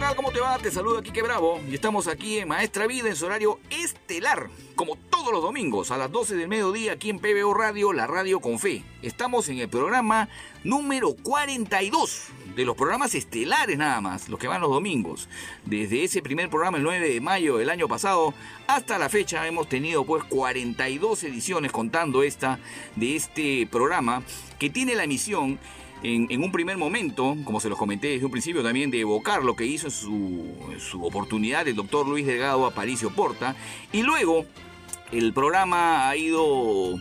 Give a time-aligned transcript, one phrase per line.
[0.00, 0.16] Tal?
[0.16, 0.56] ¿Cómo te va?
[0.58, 4.96] Te saluda Kike Bravo y estamos aquí en Maestra Vida en su horario estelar, como
[4.96, 8.58] todos los domingos a las 12 del mediodía aquí en PBO Radio, la radio con
[8.58, 8.82] fe.
[9.02, 10.30] Estamos en el programa
[10.64, 15.28] número 42 de los programas estelares nada más, los que van los domingos.
[15.66, 18.32] Desde ese primer programa el 9 de mayo del año pasado
[18.68, 22.58] hasta la fecha hemos tenido pues 42 ediciones contando esta
[22.96, 24.22] de este programa
[24.58, 25.58] que tiene la emisión
[26.02, 29.54] en, un primer momento, como se los comenté desde un principio también, de evocar lo
[29.54, 29.92] que hizo en
[30.80, 33.54] su, oportunidad el doctor Luis Delgado Aparicio Porta,
[33.92, 34.46] y luego
[35.12, 36.98] el programa ha ido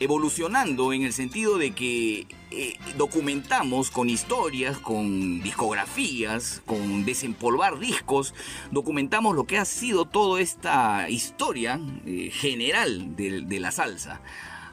[0.00, 8.34] evolucionando en el sentido de que eh, documentamos con historias, con discografías, con desempolvar discos,
[8.72, 14.20] documentamos lo que ha sido toda esta historia eh, general de la salsa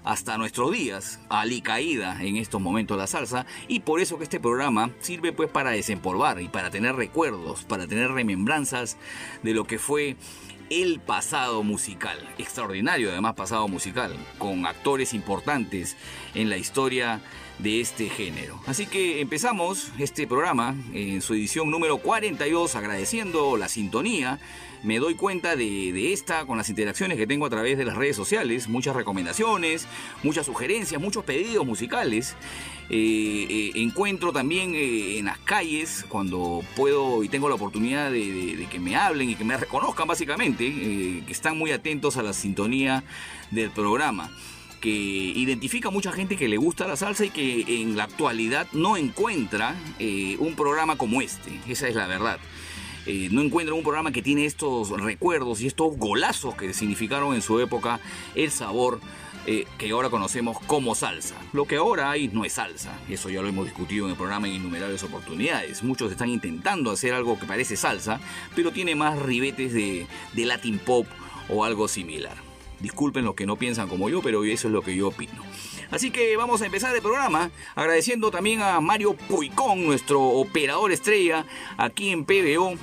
[0.03, 4.91] hasta nuestros días, alicaída en estos momentos la salsa, y por eso que este programa
[4.99, 8.97] sirve pues para desempolvar y para tener recuerdos, para tener remembranzas
[9.43, 10.15] de lo que fue
[10.69, 15.97] el pasado musical, extraordinario además pasado musical, con actores importantes
[16.35, 17.21] en la historia
[17.57, 18.59] de este género.
[18.67, 24.39] Así que empezamos este programa en su edición número 42 agradeciendo la sintonía.
[24.83, 27.95] Me doy cuenta de, de, esta con las interacciones que tengo a través de las
[27.97, 29.87] redes sociales, muchas recomendaciones,
[30.23, 32.35] muchas sugerencias, muchos pedidos musicales.
[32.91, 38.67] Eh, eh, encuentro también eh, en las calles cuando puedo y tengo la oportunidad de,
[38.71, 43.03] que me hablen y que me reconozcan básicamente, que están muy atentos a la sintonía
[43.51, 44.31] del programa
[44.81, 48.65] que identifica a mucha gente que le gusta la salsa y que en la actualidad
[48.71, 49.75] no encuentra
[50.39, 51.51] un programa como este.
[51.67, 52.39] Esa es la verdad.
[53.11, 57.41] Eh, no encuentra un programa que tiene estos recuerdos y estos golazos que significaron en
[57.41, 57.99] su época
[58.35, 58.99] el sabor
[59.47, 61.33] eh, que ahora conocemos como salsa.
[61.51, 64.47] Lo que ahora hay no es salsa, eso ya lo hemos discutido en el programa
[64.47, 65.81] en innumerables oportunidades.
[65.81, 68.19] Muchos están intentando hacer algo que parece salsa,
[68.55, 71.07] pero tiene más ribetes de, de Latin pop
[71.49, 72.37] o algo similar.
[72.79, 75.43] Disculpen los que no piensan como yo, pero eso es lo que yo opino.
[75.89, 81.47] Así que vamos a empezar el programa agradeciendo también a Mario Puicón, nuestro operador estrella
[81.77, 82.75] aquí en PBO,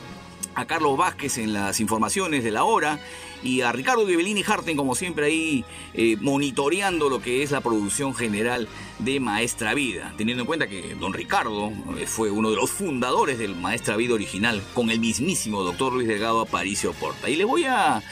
[0.57, 2.99] a Carlos Vázquez en las informaciones de la hora
[3.43, 8.15] y a Ricardo Ghibellini Harten, como siempre, ahí eh, monitoreando lo que es la producción
[8.15, 8.67] general
[8.99, 13.39] de Maestra Vida, teniendo en cuenta que don Ricardo eh, fue uno de los fundadores
[13.39, 17.29] del Maestra Vida original, con el mismísimo doctor Luis Delgado Aparicio Porta.
[17.29, 18.03] Y les voy a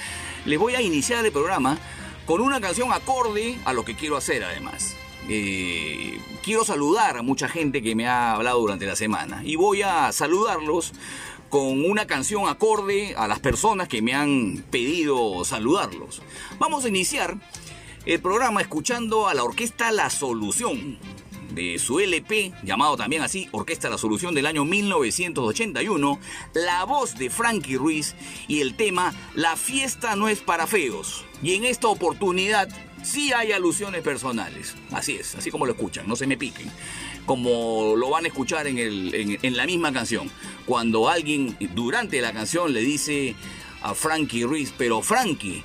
[0.44, 1.78] les voy a iniciar el programa
[2.26, 4.94] con una canción acorde a lo que quiero hacer además.
[5.26, 9.80] Eh, quiero saludar a mucha gente que me ha hablado durante la semana y voy
[9.80, 10.92] a saludarlos
[11.54, 16.20] con una canción acorde a las personas que me han pedido saludarlos.
[16.58, 17.36] Vamos a iniciar
[18.06, 20.98] el programa escuchando a la orquesta La Solución
[21.52, 26.18] de su LP, llamado también así Orquesta La Solución del año 1981,
[26.54, 28.16] la voz de Frankie Ruiz
[28.48, 31.24] y el tema La fiesta no es para feos.
[31.40, 32.68] Y en esta oportunidad
[33.04, 34.74] sí hay alusiones personales.
[34.90, 36.70] Así es, así como lo escuchan, no se me piquen.
[37.26, 40.30] Como lo van a escuchar en, el, en, en la misma canción.
[40.66, 43.34] Cuando alguien durante la canción le dice
[43.82, 45.62] a Frankie Ruiz, pero Frankie,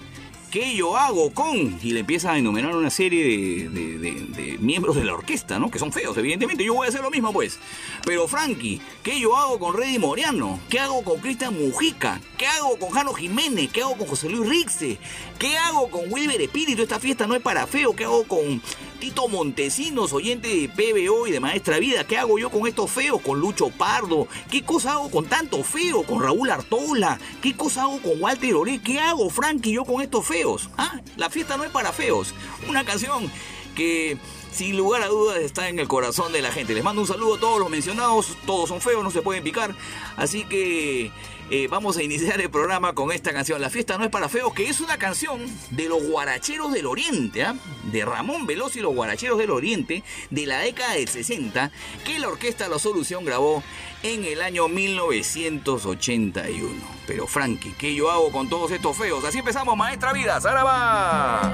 [0.51, 1.79] ¿qué yo hago con?
[1.81, 5.69] Y le empieza a enumerar una serie de, miembros de la orquesta, ¿no?
[5.71, 6.63] Que son feos, evidentemente.
[6.63, 7.59] Yo voy a hacer lo mismo, pues.
[8.05, 10.59] Pero, Frankie, ¿qué yo hago con Reddy Moriano?
[10.69, 12.19] ¿Qué hago con Cristian Mujica?
[12.37, 13.69] ¿Qué hago con Jano Jiménez?
[13.71, 14.97] ¿Qué hago con José Luis Rixe?
[15.37, 16.81] ¿Qué hago con Wilber Espíritu?
[16.81, 17.95] Esta fiesta no es para feo.
[17.95, 18.61] ¿Qué hago con,
[18.99, 23.21] Tito Montesinos, oyente de PBO y de Maestra Vida, ¿qué hago yo con estos feos?
[23.21, 24.27] Con Lucho Pardo.
[24.51, 26.03] ¿Qué cosa hago con tanto feo?
[26.03, 27.17] Con Raúl Artola.
[27.41, 28.81] ¿Qué cosa hago con Walter Oré?
[28.81, 30.38] ¿Qué hago, Frankie, yo con estos feos?
[30.77, 32.33] Ah, la fiesta no es para feos.
[32.67, 33.29] Una canción
[33.75, 34.17] que
[34.51, 36.73] sin lugar a dudas está en el corazón de la gente.
[36.73, 39.75] Les mando un saludo a todos los mencionados, todos son feos, no se pueden picar,
[40.17, 41.11] así que
[41.51, 44.53] eh, vamos a iniciar el programa con esta canción, La fiesta no es para feos,
[44.53, 45.39] que es una canción
[45.71, 47.55] de los guaracheros del oriente, ¿ah?
[47.91, 51.71] de Ramón Veloz y los guaracheros del oriente, de la década del 60,
[52.05, 53.63] que la orquesta La Solución grabó
[54.03, 56.69] en el año 1981.
[57.07, 59.23] Pero Frankie, ¿qué yo hago con todos estos feos?
[59.25, 61.51] Así empezamos, maestra vida, ¡Zaraba!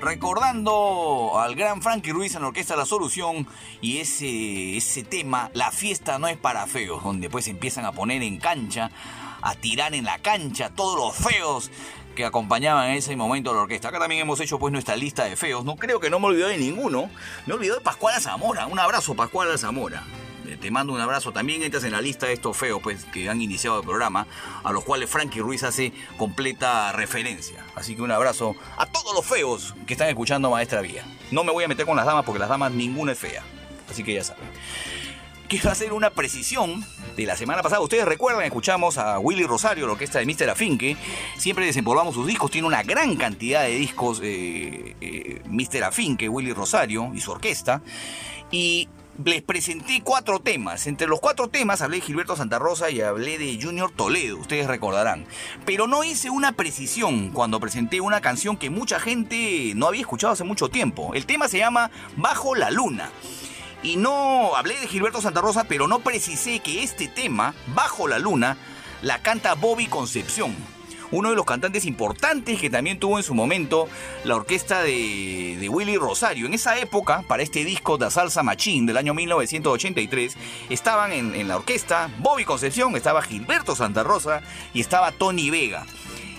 [0.00, 3.46] recordando al gran Frankie Ruiz en la Orquesta La Solución
[3.80, 8.22] y ese, ese tema, La fiesta no es para feos, donde pues empiezan a poner
[8.22, 8.90] en cancha,
[9.40, 11.70] a tirar en la cancha todos los feos
[12.14, 13.88] que acompañaban en ese momento a la orquesta.
[13.88, 15.64] Acá también hemos hecho pues nuestra lista de feos.
[15.64, 17.08] No creo que no me olvidé de ninguno.
[17.46, 18.66] Me olvidé de Pascual Zamora.
[18.66, 20.02] Un abrazo, Pascual Zamora.
[20.48, 21.32] Eh, Te mando un abrazo.
[21.32, 24.26] También entras en la lista de estos feos pues, que han iniciado el programa,
[24.64, 27.64] a los cuales Frankie Ruiz hace completa referencia.
[27.74, 31.04] Así que un abrazo a todos los feos que están escuchando Maestra Vía.
[31.30, 33.42] No me voy a meter con las damas porque las damas ninguna es fea.
[33.90, 34.44] Así que ya saben.
[35.48, 36.84] Quiero hacer una precisión
[37.16, 37.80] de la semana pasada.
[37.80, 40.50] Ustedes recuerdan, escuchamos a Willy Rosario, la orquesta de Mr.
[40.50, 40.94] Afinque.
[41.38, 42.50] Siempre desempolvamos sus discos.
[42.50, 45.84] Tiene una gran cantidad de discos eh, eh, Mr.
[45.84, 47.80] Afinque, Willy Rosario y su orquesta.
[48.50, 48.90] Y
[49.24, 50.86] les presenté cuatro temas.
[50.86, 54.66] Entre los cuatro temas hablé de Gilberto Santa Rosa y hablé de Junior Toledo, ustedes
[54.66, 55.26] recordarán.
[55.66, 60.32] Pero no hice una precisión cuando presenté una canción que mucha gente no había escuchado
[60.32, 61.14] hace mucho tiempo.
[61.14, 63.10] El tema se llama Bajo la Luna.
[63.82, 68.18] Y no hablé de Gilberto Santa Rosa, pero no precisé que este tema, Bajo la
[68.18, 68.56] Luna,
[69.02, 70.54] la canta Bobby Concepción.
[71.10, 73.88] Uno de los cantantes importantes que también tuvo en su momento
[74.24, 76.46] la orquesta de, Willy Rosario.
[76.46, 80.36] En esa época, para este disco de Salsa Machín del año 1983,
[80.68, 84.42] estaban en, en la orquesta Bobby Concepción, estaba Gilberto Santa Rosa
[84.74, 85.86] y estaba Tony Vega.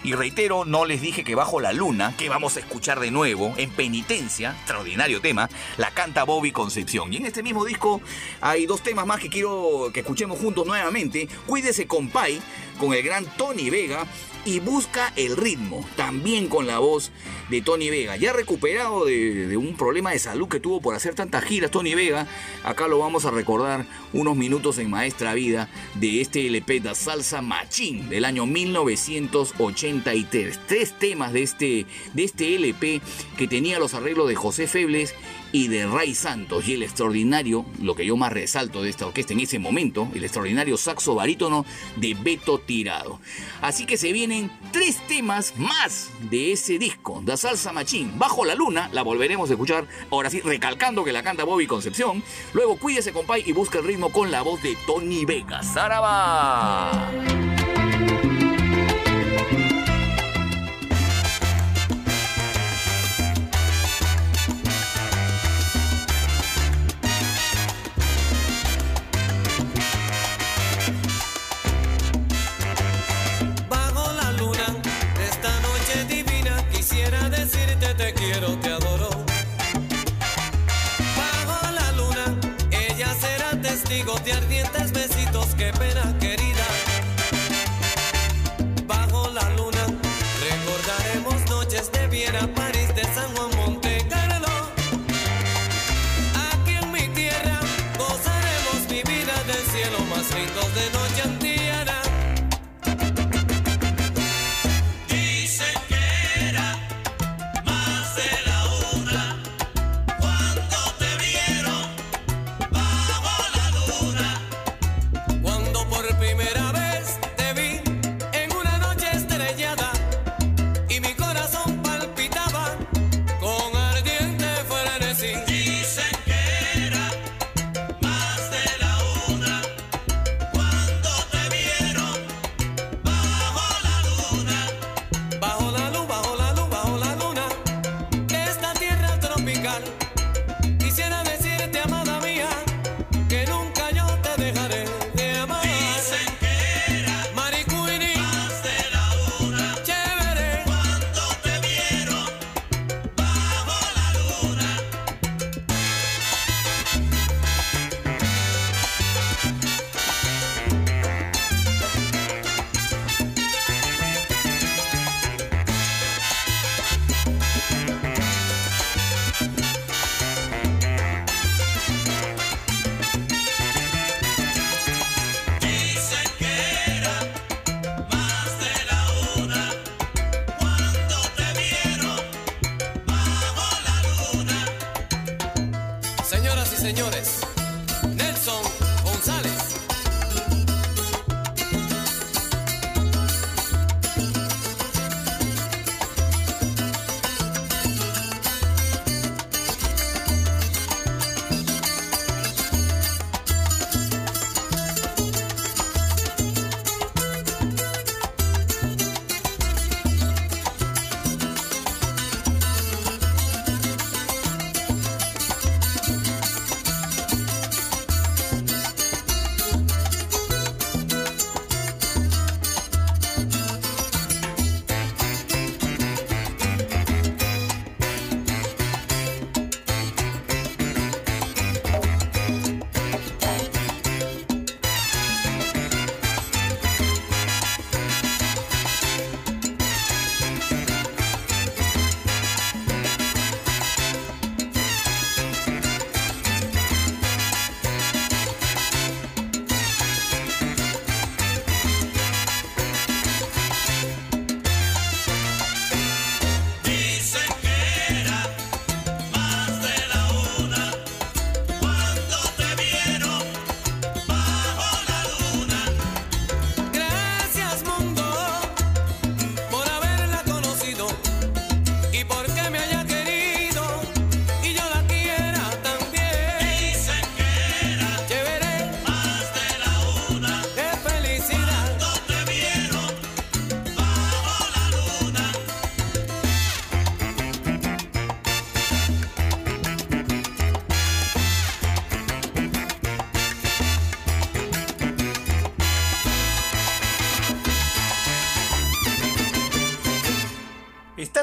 [0.02, 3.54] Y reitero, no les dije que bajo la luna, que vamos a escuchar de nuevo,
[3.58, 7.12] en penitencia, extraordinario tema, la canta Bobby Concepción.
[7.12, 8.02] Y en este mismo disco
[8.40, 11.28] hay dos temas más que quiero que escuchemos juntos nuevamente.
[11.46, 12.42] Cuídese compay,
[12.80, 14.06] con el gran Tony Vega,
[14.46, 17.12] y busca el ritmo, también con la voz
[17.50, 18.16] de Tony Vega.
[18.16, 22.28] Ya recuperado de, un problema de salud que tuvo por hacer tantas giras, Tony Vega,
[22.64, 27.42] acá lo vamos a recordar unos minutos en Maestra Vida de este LP da Salsa
[27.42, 30.60] Machín del año 1983.
[30.68, 33.02] Tres temas de este, de este LP
[33.38, 35.16] que tenía los arreglos de José Febles
[35.52, 39.34] y de Ray Santos y el extraordinario, lo que yo más resalto de esta orquesta
[39.34, 41.66] en ese momento, el extraordinario saxo barítono
[41.96, 43.20] de Beto Tirado.
[43.62, 48.56] Así que se vienen tres temas más de ese disco, Da Salsa Machín, Bajo la
[48.56, 53.14] Luna, la volveremos a escuchar, ahora sí, recalcando que la canta Bobby Concepción, luego cuídese
[53.14, 55.64] compay y busca el ritmo con la voz de Tony Vega.
[55.64, 57.12] ¡Zaraba!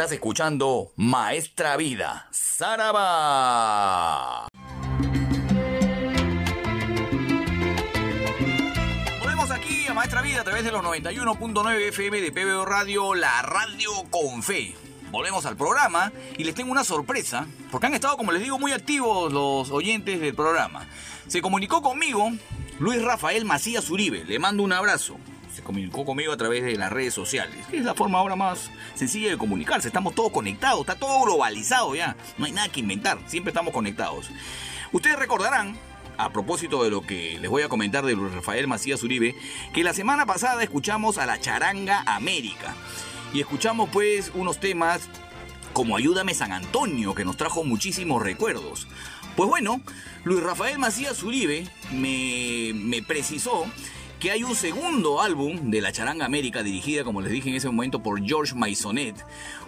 [0.00, 2.88] Estás escuchando Maestra Vida, Saraba.
[9.20, 13.42] Volvemos aquí a Maestra Vida a través de los 91.9 FM de PBO Radio, la
[13.42, 14.74] radio con fe.
[15.10, 18.72] Volvemos al programa y les tengo una sorpresa, porque han estado, como les digo, muy
[18.72, 20.86] activos los oyentes del programa.
[21.26, 22.32] Se comunicó conmigo
[22.78, 25.18] Luis Rafael Macías Uribe, le mando un abrazo.
[25.54, 28.70] Se comunicó conmigo a través de las redes sociales, que es la forma ahora más
[28.94, 29.88] sencilla de comunicarse.
[29.88, 32.16] Estamos todos conectados, está todo globalizado ya.
[32.38, 34.30] No hay nada que inventar, siempre estamos conectados.
[34.92, 35.76] Ustedes recordarán,
[36.16, 39.34] a propósito de lo que les voy a comentar de Luis Rafael Macías Uribe,
[39.72, 42.74] que la semana pasada escuchamos a la Charanga América.
[43.32, 45.08] Y escuchamos pues unos temas
[45.72, 48.86] como Ayúdame San Antonio, que nos trajo muchísimos recuerdos.
[49.36, 49.80] Pues bueno,
[50.24, 53.64] Luis Rafael Macías Uribe me, me precisó
[54.20, 57.68] que hay un segundo álbum de la Charanga América dirigida, como les dije en ese
[57.68, 59.16] momento, por George Maisonet.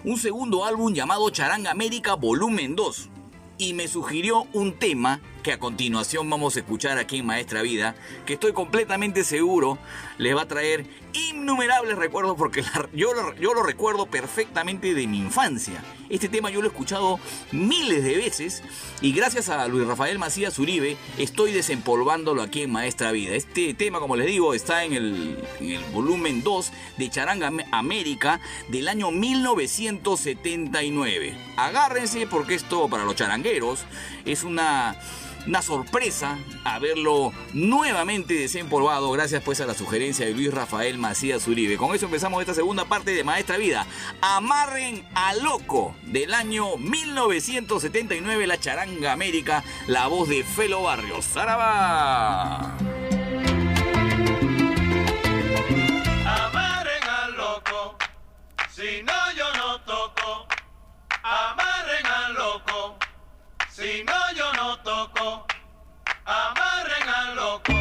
[0.03, 3.09] Un segundo álbum llamado Charanga América Volumen 2.
[3.57, 7.95] Y me sugirió un tema que a continuación vamos a escuchar aquí en Maestra Vida,
[8.25, 9.77] que estoy completamente seguro
[10.17, 15.17] les va a traer innumerables recuerdos porque yo, lo, yo lo recuerdo perfectamente de mi
[15.19, 15.83] infancia.
[16.09, 17.19] Este tema yo lo he escuchado
[17.51, 18.63] miles de veces
[19.01, 23.35] y gracias a Luis Rafael Macías Uribe estoy desempolvándolo aquí en Maestra Vida.
[23.35, 27.59] Este tema, como les digo, está en el, en el volumen 2 de Charanga Am-
[27.71, 31.35] América del año 1979.
[31.57, 33.83] Agárrense porque esto para los charangueros
[34.25, 34.95] es una
[35.47, 41.77] una sorpresa haberlo nuevamente desempolvado gracias pues a la sugerencia de Luis Rafael Macías Uribe.
[41.77, 43.85] Con eso empezamos esta segunda parte de Maestra Vida.
[44.21, 51.25] Amarren a Loco del año 1979 la Charanga América, la voz de Felo Barrios.
[51.25, 52.77] ¡Zaraba!
[56.25, 57.97] Amarren al loco,
[58.69, 60.47] si no yo no toco.
[61.23, 62.97] Amarren al loco,
[63.73, 65.45] si no yo no toco.
[66.25, 67.73] Amarren al loco,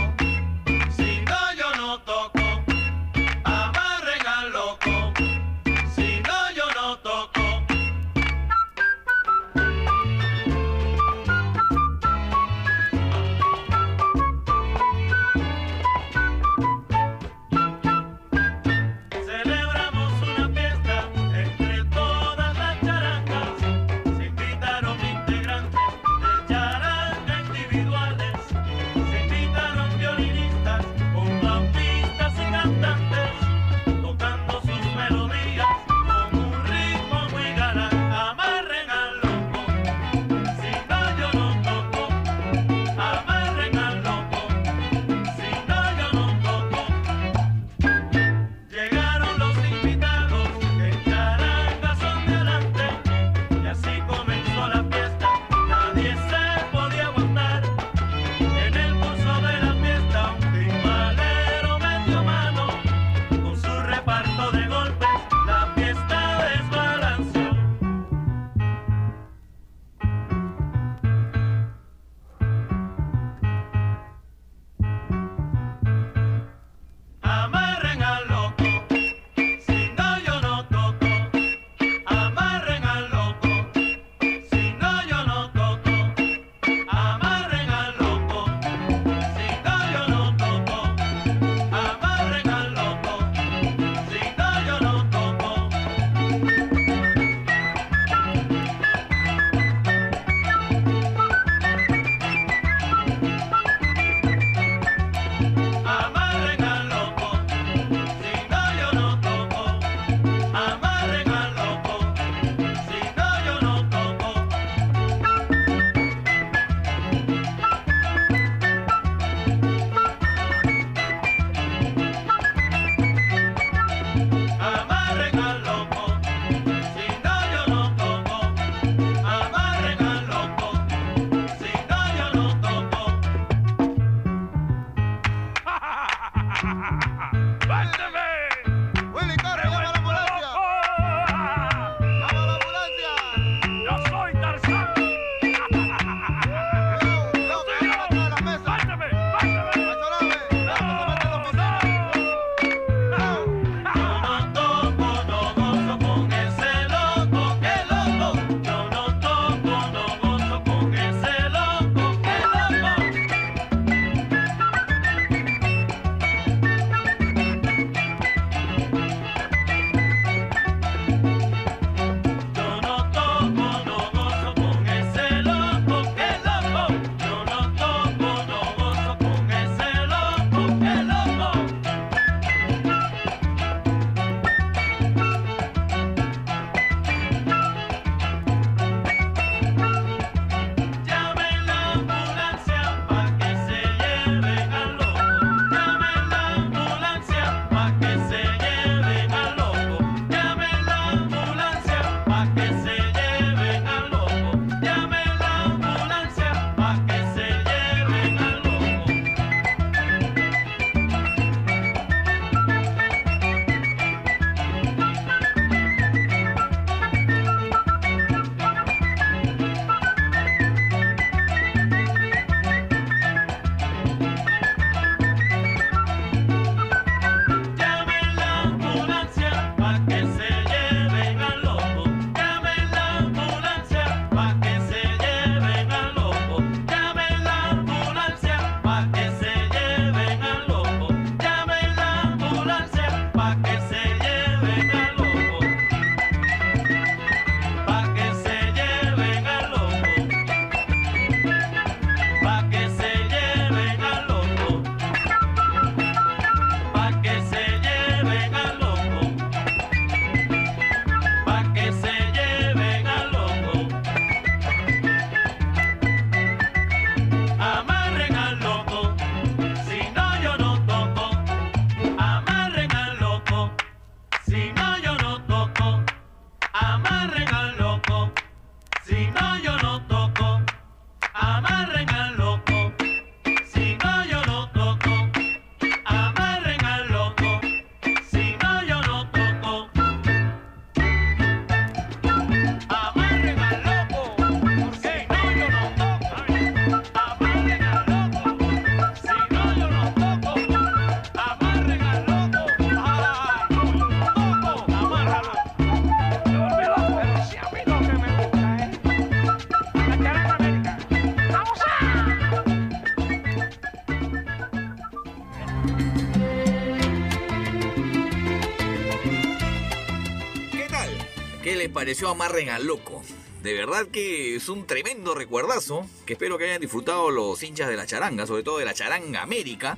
[322.02, 323.22] pareció Amarren al Loco?
[323.62, 327.96] De verdad que es un tremendo recuerdazo que espero que hayan disfrutado los hinchas de
[327.96, 329.96] la charanga, sobre todo de la charanga América.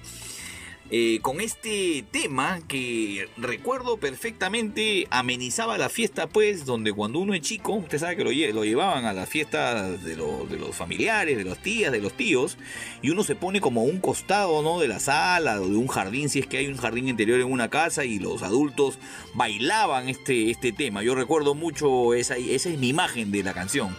[0.91, 7.41] Eh, con este tema que recuerdo perfectamente amenizaba la fiesta pues donde cuando uno es
[7.41, 11.39] chico usted sabe que lo, lo llevaban a las fiestas de, lo- de los familiares
[11.39, 12.59] de las tías de los tíos
[13.01, 15.87] y uno se pone como a un costado no de la sala o de un
[15.89, 18.99] jardín si es que hay un jardín interior en una casa y los adultos
[19.35, 23.97] bailaban este, este tema yo recuerdo mucho esa, esa es mi imagen de la canción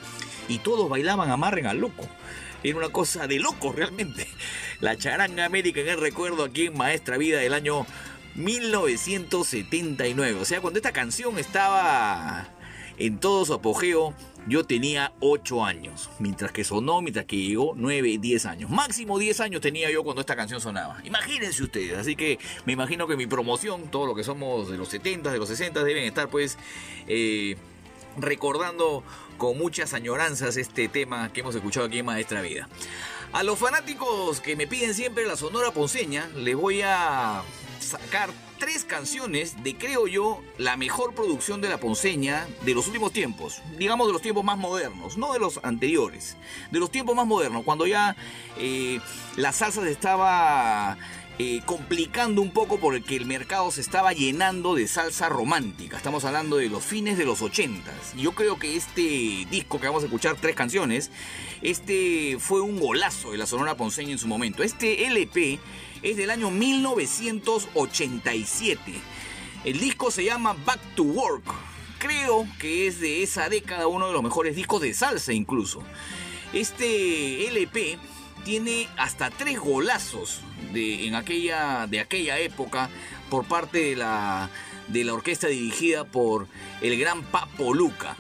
[0.47, 2.07] y todos bailaban amarren al loco
[2.69, 4.27] era una cosa de loco realmente.
[4.79, 7.85] La charanga América en el recuerdo aquí en Maestra Vida del año
[8.35, 10.39] 1979.
[10.39, 12.49] O sea, cuando esta canción estaba
[12.97, 14.13] en todo su apogeo,
[14.47, 16.09] yo tenía 8 años.
[16.19, 18.69] Mientras que sonó, mientras que llegó 9, 10 años.
[18.69, 20.97] Máximo 10 años tenía yo cuando esta canción sonaba.
[21.03, 21.97] Imagínense ustedes.
[21.97, 25.37] Así que me imagino que mi promoción, todo lo que somos de los 70, de
[25.39, 26.57] los 60, deben estar pues...
[27.07, 27.55] eh,
[28.17, 29.03] recordando
[29.37, 32.69] con muchas añoranzas este tema que hemos escuchado aquí en Maestra Vida.
[33.33, 37.43] A los fanáticos que me piden siempre la Sonora Ponceña, les voy a
[37.79, 43.11] sacar tres canciones de, creo yo, la mejor producción de la Ponceña de los últimos
[43.11, 43.61] tiempos.
[43.77, 46.37] Digamos de los tiempos más modernos, no de los anteriores.
[46.71, 48.15] De los tiempos más modernos, cuando ya
[48.57, 48.99] eh,
[49.35, 50.97] la salsa se estaba
[51.37, 55.97] eh, complicando un poco porque el mercado se estaba llenando de salsa romántica.
[55.97, 57.91] Estamos hablando de los fines de los 80.
[58.15, 61.11] Yo creo que este disco que vamos a escuchar, tres canciones,
[61.61, 64.63] este fue un golazo de la Sonora Ponceña en su momento.
[64.63, 65.59] Este LP
[66.05, 68.93] es del año 1987.
[69.63, 71.45] El disco se llama Back to Work.
[71.97, 75.81] Creo que es de esa década uno de los mejores discos de salsa incluso.
[76.53, 77.97] Este LP
[78.43, 80.41] tiene hasta tres golazos
[80.71, 82.91] de, en aquella, de aquella época
[83.31, 84.51] por parte de la,
[84.87, 86.47] de la orquesta dirigida por
[86.81, 88.15] el gran Papo Luca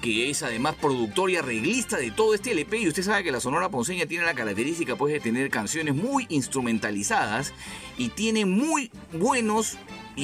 [0.00, 3.40] que es además productor y arreglista de todo este LP y usted sabe que la
[3.40, 7.52] Sonora Ponceña tiene la característica pues de tener canciones muy instrumentalizadas
[7.98, 9.76] y tiene muy buenos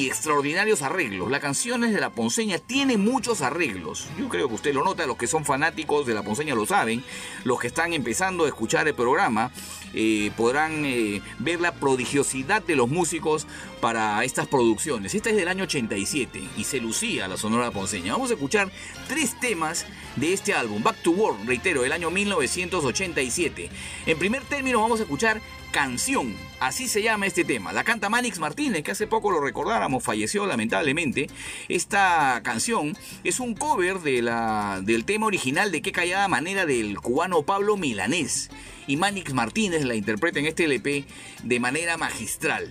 [0.05, 1.31] extraordinarios arreglos.
[1.31, 4.09] Las canciones de la Ponceña tienen muchos arreglos.
[4.19, 7.03] Yo creo que usted lo nota, los que son fanáticos de la Ponceña lo saben.
[7.45, 9.51] Los que están empezando a escuchar el programa
[9.95, 13.47] eh, podrán eh, ver la prodigiosidad de los músicos
[13.81, 15.15] para estas producciones.
[15.15, 18.13] Esta es del año 87 y se lucía la Sonora Ponceña.
[18.13, 18.71] Vamos a escuchar
[19.09, 19.87] tres temas
[20.17, 23.71] de este álbum, Back to Work, reitero, del año 1987.
[24.07, 25.41] En primer término vamos a escuchar
[25.71, 27.73] Canción, así se llama este tema.
[27.73, 31.29] La canta Manix Martínez, que hace poco lo recordáramos, falleció lamentablemente.
[31.69, 36.99] Esta canción es un cover de la, del tema original de Qué callada manera del
[36.99, 38.51] cubano Pablo Milanés.
[38.87, 41.05] Y Manix Martínez la interpreta en este LP
[41.43, 42.71] de manera magistral.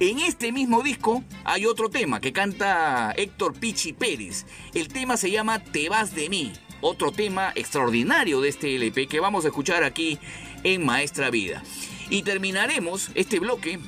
[0.00, 4.44] En este mismo disco hay otro tema que canta Héctor Pichi Pérez.
[4.74, 6.52] El tema se llama Te vas de mí.
[6.80, 10.18] Otro tema extraordinario de este LP que vamos a escuchar aquí
[10.64, 11.62] en Maestra Vida.
[12.14, 13.80] Y terminaremos este bloque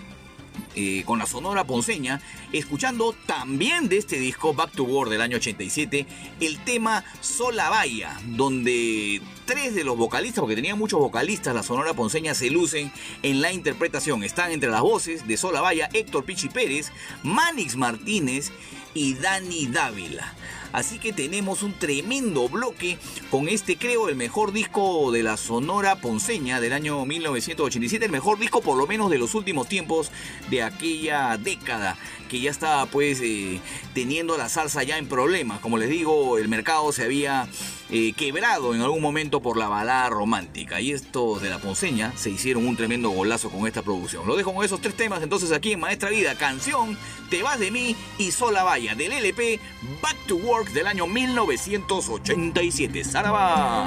[0.75, 2.21] eh, con la Sonora Ponceña,
[2.51, 6.05] escuchando también de este disco Back to War del año 87,
[6.41, 11.95] el tema Sola Vaya, donde tres de los vocalistas, porque tenía muchos vocalistas, la Sonora
[11.95, 12.91] Ponceña se lucen
[13.23, 14.25] en la interpretación.
[14.25, 16.91] Están entre las voces de Sola Vaya, Héctor Pichi Pérez,
[17.23, 18.51] Manix Martínez
[18.93, 20.35] y Dani Dávila.
[20.73, 22.99] Así que tenemos un tremendo bloque
[23.31, 28.39] con este, creo, el mejor disco de la Sonora Ponceña del año 1987, el mejor
[28.39, 30.11] disco por lo menos de los últimos tiempos
[30.51, 31.97] de aquella década
[32.29, 33.61] que ya estaba pues eh,
[33.95, 35.61] teniendo la salsa ya en problemas.
[35.61, 37.49] Como les digo, el mercado se había
[37.91, 42.31] eh, quebrado en algún momento por la balada romántica y estos de la Ponceña se
[42.31, 44.27] hicieron un tremendo golazo con esta producción.
[44.27, 46.99] Lo dejo con esos tres temas entonces aquí en Maestra Vida, canción,
[47.31, 49.61] Te vas de mí y Sola Vaya del LP
[50.03, 53.05] Back to Work del año 1987.
[53.05, 53.87] ¡Saraba!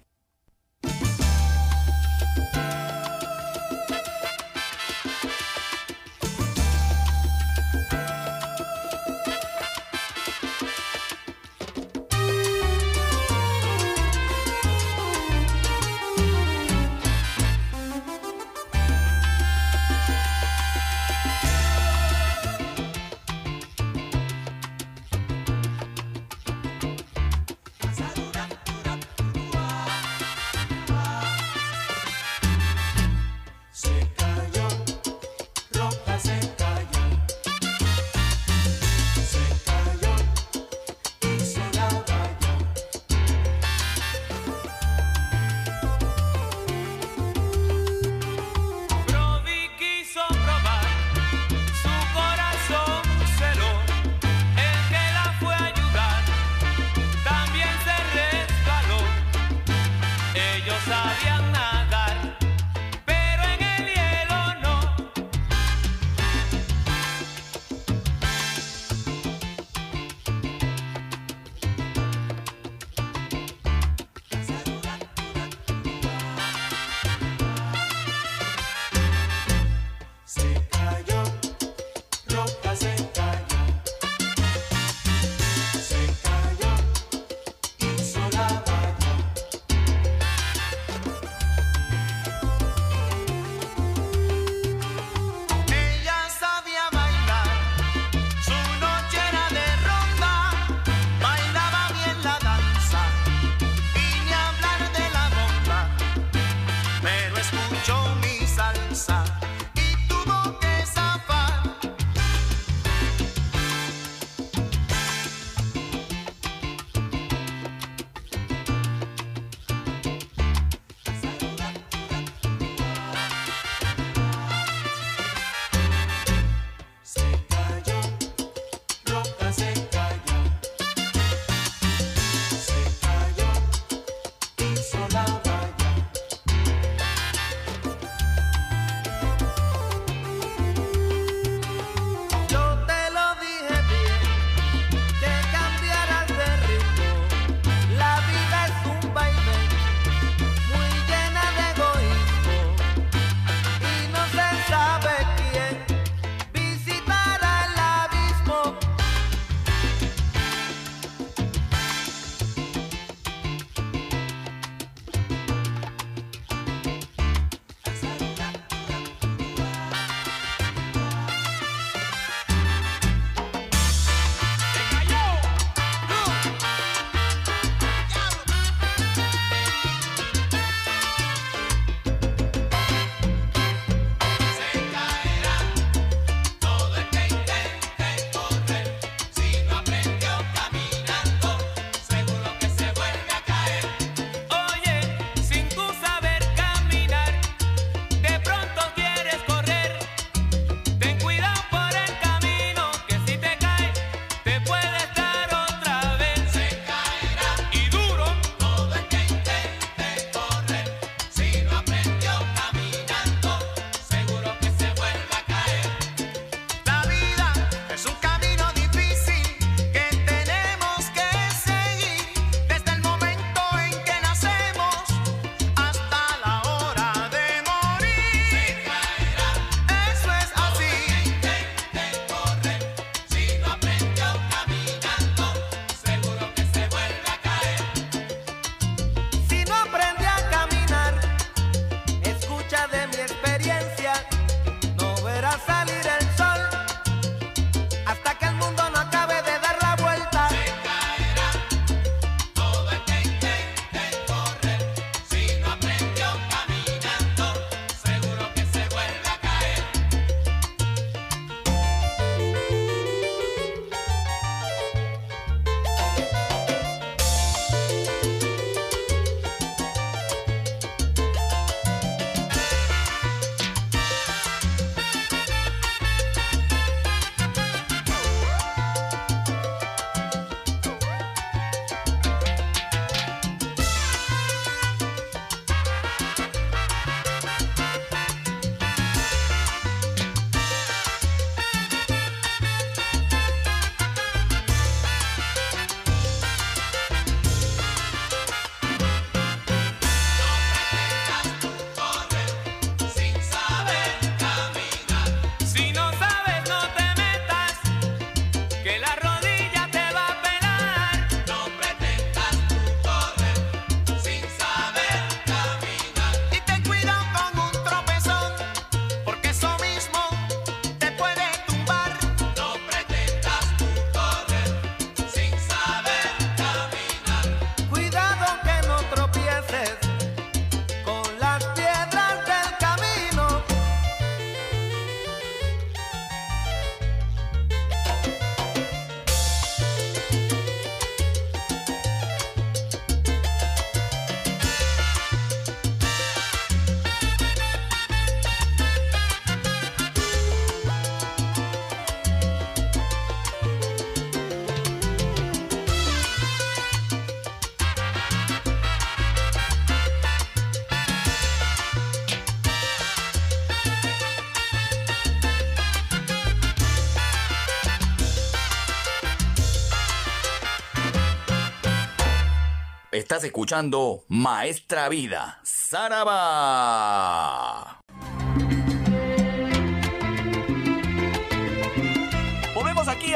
[373.21, 376.31] Estás escuchando Maestra Vida, Saraba.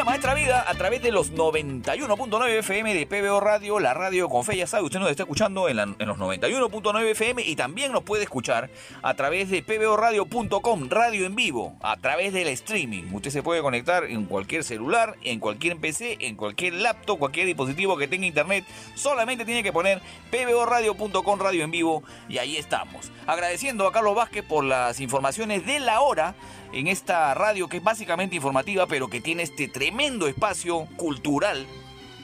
[0.04, 4.58] Maestra Vida a través de los 91.9 FM de PBO Radio, la radio con fe.
[4.58, 8.04] Ya sabe, usted nos está escuchando en, la- en los 91.9 FM y también nos
[8.04, 8.70] puede escuchar
[9.02, 13.04] a través de pboradio.com, radio en vivo, a través del streaming.
[13.14, 17.98] Usted se puede conectar en cualquier celular, en cualquier PC, en cualquier laptop, cualquier dispositivo
[17.98, 18.66] que tenga internet.
[18.96, 23.12] Solamente tiene que poner pboradio.com, radio en vivo y ahí estamos.
[23.28, 26.36] Agradeciendo a Carlos Vázquez por las informaciones de la hora
[26.76, 31.66] en esta radio que es básicamente informativa, pero que tiene este tremendo espacio cultural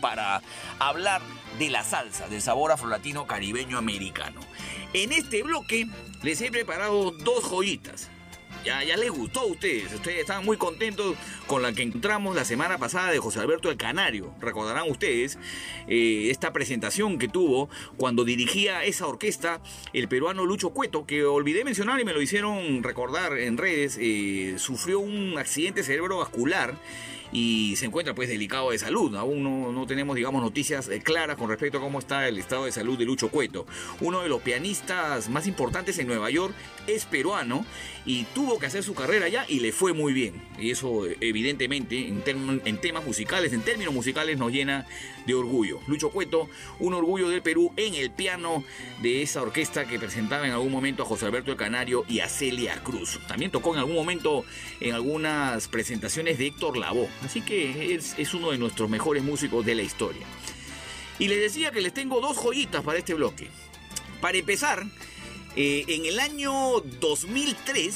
[0.01, 0.41] para
[0.77, 1.21] hablar
[1.57, 4.41] de la salsa, del sabor afrolatino caribeño americano.
[4.93, 5.87] En este bloque
[6.21, 8.10] les he preparado dos joyitas.
[8.63, 11.15] Ya, ya les gustó a ustedes, ustedes estaban muy contentos
[11.47, 14.35] con la que encontramos la semana pasada de José Alberto el Canario.
[14.39, 15.39] Recordarán ustedes
[15.87, 19.61] eh, esta presentación que tuvo cuando dirigía esa orquesta
[19.93, 24.55] el peruano Lucho Cueto, que olvidé mencionar y me lo hicieron recordar en redes, eh,
[24.57, 26.75] sufrió un accidente cerebrovascular
[27.31, 29.15] y se encuentra pues delicado de salud.
[29.15, 32.65] Aún no, no tenemos, digamos, noticias eh, claras con respecto a cómo está el estado
[32.65, 33.65] de salud de Lucho Cueto.
[34.01, 36.53] Uno de los pianistas más importantes en Nueva York
[36.87, 37.65] es peruano
[38.05, 40.41] y tuvo que hacer su carrera allá y le fue muy bien.
[40.59, 42.23] Y eso eh, evidentemente en,
[42.65, 44.87] en temas musicales, en términos musicales nos llena
[45.25, 45.79] de orgullo.
[45.87, 46.49] Lucho Cueto,
[46.79, 48.63] un orgullo del Perú en el piano
[49.01, 52.27] de esa orquesta que presentaba en algún momento a José Alberto el Canario y a
[52.27, 53.19] Celia Cruz.
[53.27, 54.43] También tocó en algún momento
[54.79, 57.09] en algunas presentaciones de Héctor Lavoe.
[57.23, 60.25] Así que es, es uno de nuestros mejores músicos de la historia.
[61.19, 63.47] Y les decía que les tengo dos joyitas para este bloque.
[64.21, 64.85] Para empezar,
[65.55, 67.95] eh, en el año 2003,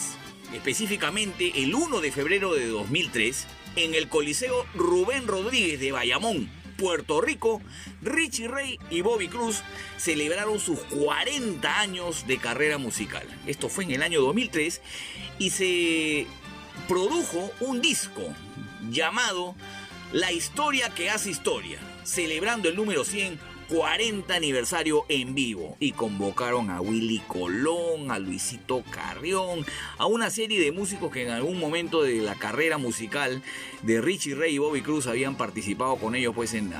[0.53, 3.47] específicamente el 1 de febrero de 2003,
[3.77, 7.61] en el Coliseo Rubén Rodríguez de Bayamón, Puerto Rico,
[8.01, 9.61] Richie Ray y Bobby Cruz
[9.97, 13.25] celebraron sus 40 años de carrera musical.
[13.47, 14.81] Esto fue en el año 2003
[15.39, 16.27] y se
[16.89, 18.23] produjo un disco
[18.89, 19.55] llamado
[20.11, 26.70] La historia que hace historia, celebrando el número 100 40 aniversario en vivo y convocaron
[26.70, 29.66] a Willy Colón, a Luisito Carrión,
[29.97, 33.41] a una serie de músicos que en algún momento de la carrera musical
[33.82, 36.72] de Richie Ray y Bobby Cruz habían participado con ellos pues en,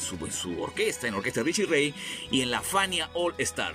[0.00, 1.94] su, orquesta, en la orquesta de Richie Ray
[2.30, 3.74] y en la Fania All Star.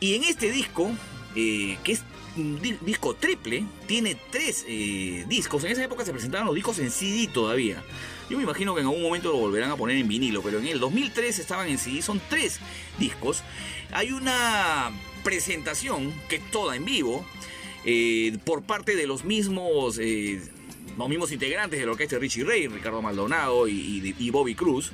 [0.00, 0.90] Y en este disco,
[1.36, 2.02] eh, que es
[2.36, 5.62] un di- disco triple, tiene tres eh, discos.
[5.64, 7.82] En esa época se presentaban los discos en CD todavía.
[8.30, 10.66] Yo me imagino que en algún momento lo volverán a poner en vinilo, pero en
[10.66, 12.58] el 2003 estaban en CD, son tres
[12.98, 13.42] discos.
[13.92, 14.90] Hay una
[15.22, 17.24] presentación que es toda en vivo
[17.84, 19.98] eh, por parte de los mismos...
[20.00, 20.40] eh,
[20.96, 24.54] los mismos integrantes de la orquesta de Richie Ray, Ricardo Maldonado y, y- y Bobby
[24.54, 24.92] Cruz,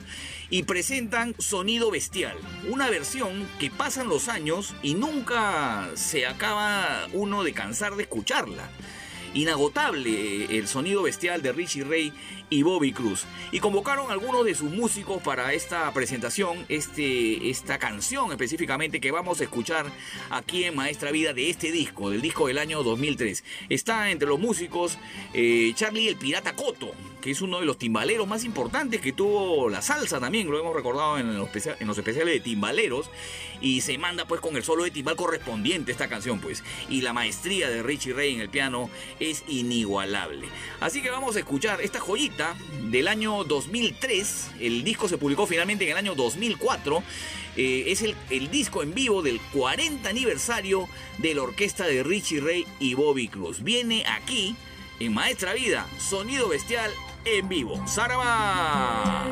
[0.48, 2.38] y presentan Sonido Bestial,
[2.70, 8.70] una versión que pasan los años y nunca se acaba uno de cansar de escucharla.
[9.34, 10.10] Inagotable
[10.44, 12.12] eh, el sonido bestial de Richie Ray
[12.50, 13.24] y Bobby Cruz.
[13.52, 19.12] Y convocaron a algunos de sus músicos para esta presentación, este, esta canción específicamente que
[19.12, 19.86] vamos a escuchar
[20.28, 23.44] aquí en Maestra Vida de este disco, del disco del año 2003.
[23.68, 24.98] Está entre los músicos
[25.32, 29.68] eh, Charlie el Pirata Coto, que es uno de los timbaleros más importantes que tuvo
[29.70, 33.10] la salsa también, lo hemos recordado en los, en los especiales de timbaleros,
[33.60, 37.12] y se manda pues con el solo de timbal correspondiente esta canción pues, y la
[37.12, 38.90] maestría de Richie Ray en el piano
[39.20, 40.48] es inigualable.
[40.80, 42.39] Así que vamos a escuchar esta joyita
[42.90, 47.02] del año 2003, el disco se publicó finalmente en el año 2004,
[47.56, 50.88] eh, es el, el disco en vivo del 40 aniversario
[51.18, 53.62] de la orquesta de Richie Ray y Bobby Cruz.
[53.62, 54.56] Viene aquí
[54.98, 56.90] en Maestra Vida, sonido bestial
[57.24, 57.86] en vivo.
[57.86, 59.26] ¡Saraba!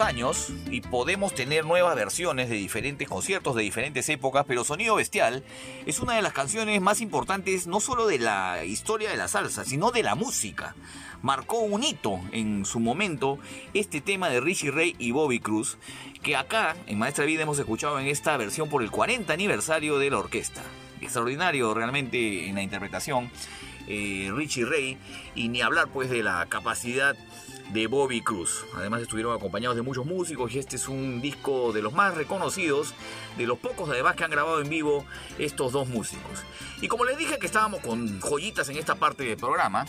[0.00, 5.44] Años y podemos tener nuevas versiones de diferentes conciertos de diferentes épocas, pero Sonido Bestial
[5.86, 9.64] es una de las canciones más importantes no solo de la historia de la salsa,
[9.64, 10.74] sino de la música.
[11.22, 13.38] Marcó un hito en su momento
[13.74, 15.76] este tema de Richie Ray y Bobby Cruz,
[16.22, 20.10] que acá en Maestra Vida hemos escuchado en esta versión por el 40 aniversario de
[20.10, 20.62] la orquesta.
[21.00, 23.30] Extraordinario realmente en la interpretación
[23.86, 24.98] eh, Richie Ray
[25.34, 27.16] y ni hablar pues de la capacidad
[27.72, 28.64] de Bobby Cruz.
[28.74, 32.94] Además estuvieron acompañados de muchos músicos y este es un disco de los más reconocidos,
[33.36, 35.04] de los pocos además que han grabado en vivo
[35.38, 36.44] estos dos músicos.
[36.80, 39.86] Y como les dije que estábamos con joyitas en esta parte del programa,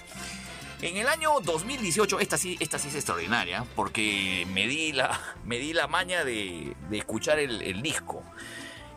[0.81, 5.59] en el año 2018, esta sí, esta sí es extraordinaria, porque me di la, me
[5.59, 8.23] di la maña de, de escuchar el, disco.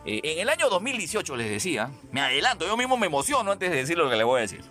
[0.05, 3.77] Eh, en el año 2018, les decía, me adelanto, yo mismo me emociono antes de
[3.77, 4.63] decir lo que les voy a decir.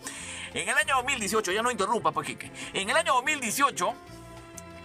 [0.54, 2.50] En el año 2018, ya no interrumpa, pues, Quique.
[2.72, 3.92] En el año 2018,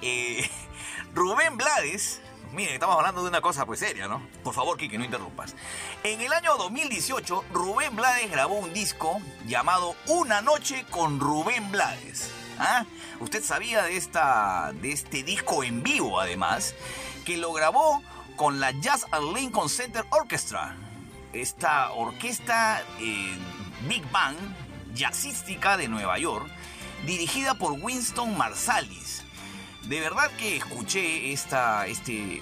[0.01, 0.49] eh,
[1.13, 2.21] Rubén Blades,
[2.53, 4.19] miren, estamos hablando de una cosa pues seria, ¿no?
[4.43, 5.55] Por favor, Quique, no interrumpas.
[6.03, 12.31] En el año 2018, Rubén Blades grabó un disco llamado Una Noche con Rubén Blades.
[12.57, 12.85] ¿Ah?
[13.19, 16.73] Usted sabía de, esta, de este disco en vivo, además,
[17.25, 18.01] que lo grabó
[18.35, 20.75] con la Jazz at Lincoln Center Orchestra.
[21.31, 23.37] Esta orquesta eh,
[23.87, 24.35] Big Bang
[24.93, 26.47] jazzística de Nueva York,
[27.05, 29.23] dirigida por Winston Marsalis.
[29.83, 32.41] De verdad que escuché esta, este,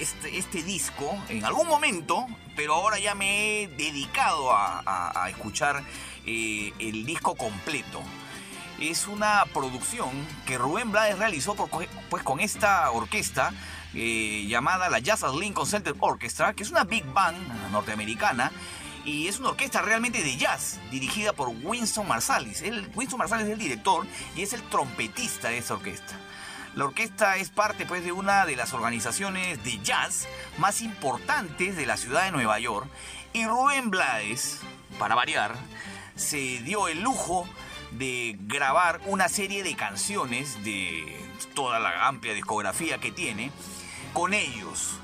[0.00, 5.82] este, este disco en algún momento, pero ahora ya me he dedicado a, a- escuchar
[6.26, 8.02] eh, el disco completo.
[8.80, 10.10] Es una producción
[10.44, 13.52] que Rubén Blades realizó pues, con esta orquesta
[13.94, 17.38] eh, llamada la Jazz at Lincoln Center Orchestra, que es una big band
[17.72, 18.52] norteamericana
[19.06, 22.60] y es una orquesta realmente de jazz dirigida por Winston Marsalis.
[22.60, 24.06] Él- Winston Marsalis es el director
[24.36, 26.14] y es el trompetista de esta orquesta.
[26.74, 30.28] La orquesta es parte pues, de una de las organizaciones de jazz
[30.58, 32.86] más importantes de la ciudad de Nueva York
[33.32, 34.58] y Rubén Blades,
[34.98, 35.54] para variar,
[36.16, 37.48] se dio el lujo
[37.92, 41.16] de grabar una serie de canciones de
[41.54, 43.52] toda la amplia discografía que tiene
[44.12, 44.98] con ellos.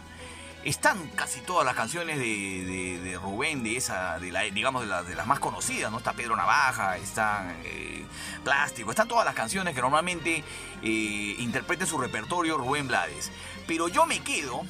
[0.64, 5.26] Están casi todas las canciones de, Rubén, de esa, de la, digamos, de, de las
[5.26, 5.98] más conocidas, ¿no?
[5.98, 8.04] Está Pedro Navaja, está eh,
[8.44, 10.44] Plástico, están todas las canciones que normalmente
[10.82, 13.32] eh, interpreta su repertorio Rubén Blades.
[13.66, 14.62] Pero yo me quedo,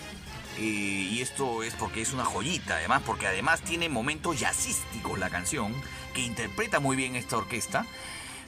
[0.57, 5.29] eh, y esto es porque es una joyita, además, porque además tiene momentos jazzísticos la
[5.29, 5.75] canción,
[6.15, 7.87] que interpreta muy bien esta orquesta.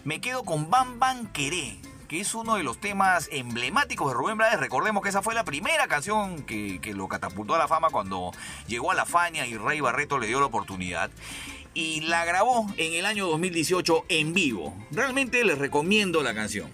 [0.05, 1.79] Me quedo con Bam Bam Queré,
[2.15, 4.61] que es uno de los temas emblemáticos de Rubén Blades.
[4.61, 8.31] Recordemos que esa fue la primera canción que, que lo catapultó a la fama cuando
[8.69, 11.11] llegó a la Fania y Rey Barreto le dio la oportunidad.
[11.75, 14.77] Y la grabó en el año 2018 en vivo.
[14.93, 16.71] Realmente les recomiendo la canción.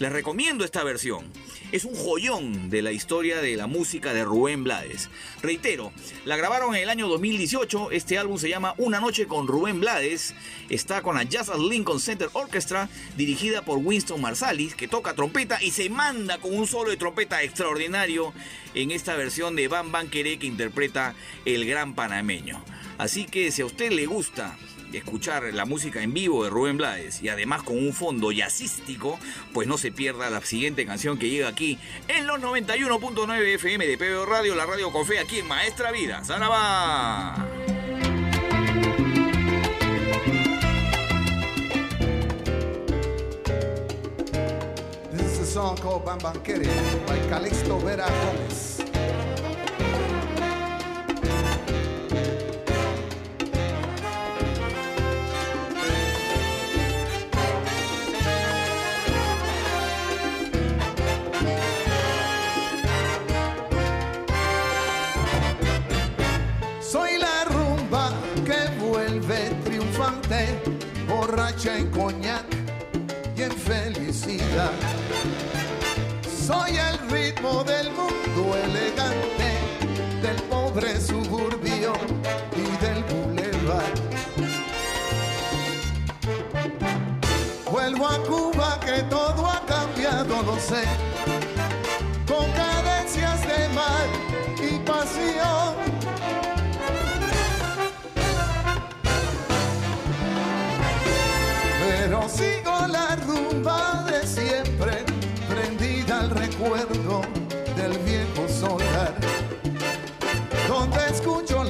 [0.00, 1.26] Les recomiendo esta versión.
[1.72, 5.10] Es un joyón de la historia de la música de Rubén Blades.
[5.42, 5.92] Reitero,
[6.24, 7.90] la grabaron en el año 2018.
[7.90, 10.34] Este álbum se llama Una Noche con Rubén Blades.
[10.70, 15.62] Está con la Jazz at Lincoln Center Orchestra, dirigida por Winston Marsalis, que toca trompeta
[15.62, 18.32] y se manda con un solo de trompeta extraordinario
[18.74, 21.14] en esta versión de Bam Bam Queré que interpreta
[21.44, 22.64] el gran panameño.
[22.96, 24.56] Así que si a usted le gusta
[24.98, 29.18] escuchar la música en vivo de Rubén Blades y además con un fondo jazzístico,
[29.52, 33.98] pues no se pierda la siguiente canción que llega aquí en los 91.9 FM de
[33.98, 36.24] PBO Radio, la radio con fe aquí en Maestra Vida.
[36.24, 37.46] ¡Saraba!
[45.12, 46.66] This is a song called Bambanquere
[47.06, 48.79] by Calixto Vera Gomez.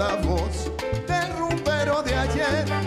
[0.01, 0.73] La voz
[1.07, 2.80] del rumbero de ayer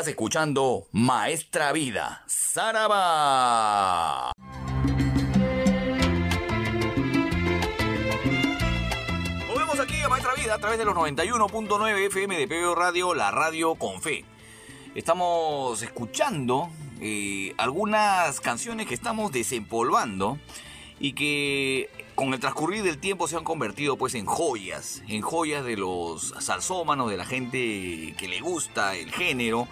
[0.00, 2.72] Estás escuchando Maestra Vida, Saraba.
[9.46, 13.30] Volvemos aquí a Maestra Vida a través de los 91.9 FM de PBO Radio, la
[13.30, 14.24] radio con fe.
[14.94, 16.70] Estamos escuchando
[17.02, 20.38] eh, algunas canciones que estamos desempolvando
[20.98, 25.64] y que con el transcurrir del tiempo se han convertido pues en joyas, en joyas
[25.64, 29.68] de los salsómanos, de la gente que le gusta el género,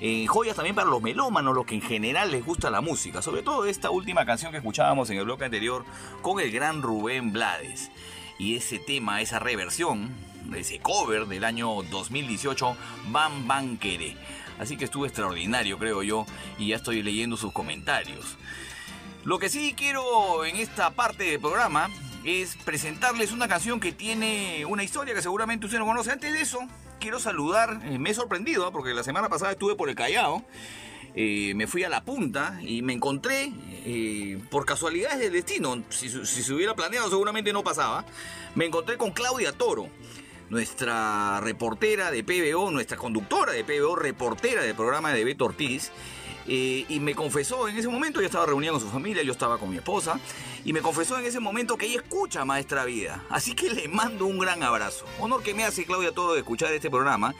[0.00, 3.42] en joyas también para los melómanos, los que en general les gusta la música, sobre
[3.42, 5.84] todo esta última canción que escuchábamos en el bloque anterior
[6.22, 7.90] con el gran Rubén Blades.
[8.38, 10.10] Y ese tema, esa reversión,
[10.56, 12.76] ese cover del año 2018,
[13.08, 14.16] Bam Bam Quere.
[14.58, 16.26] Así que estuvo extraordinario, creo yo,
[16.58, 18.36] y ya estoy leyendo sus comentarios.
[19.24, 21.90] Lo que sí quiero en esta parte del programa
[22.24, 26.10] es presentarles una canción que tiene una historia que seguramente usted no conoce.
[26.10, 26.60] Antes de eso,
[26.98, 28.70] quiero saludar, eh, me he sorprendido ¿eh?
[28.72, 30.42] porque la semana pasada estuve por el Callao,
[31.14, 33.52] eh, me fui a la punta y me encontré,
[33.84, 38.06] eh, por casualidades del destino, si, si se hubiera planeado seguramente no pasaba,
[38.54, 39.88] me encontré con Claudia Toro
[40.50, 45.92] nuestra reportera de PBO, nuestra conductora de PBO, reportera del programa de Beto Ortiz,
[46.46, 49.70] y me confesó en ese momento, yo estaba reunida con su familia, yo estaba con
[49.70, 50.18] mi esposa,
[50.64, 53.24] y me confesó en ese momento que ella escucha Maestra Vida.
[53.30, 55.04] Así que le mando un gran abrazo.
[55.18, 57.34] Honor que me hace Claudia Toro de escuchar este programa.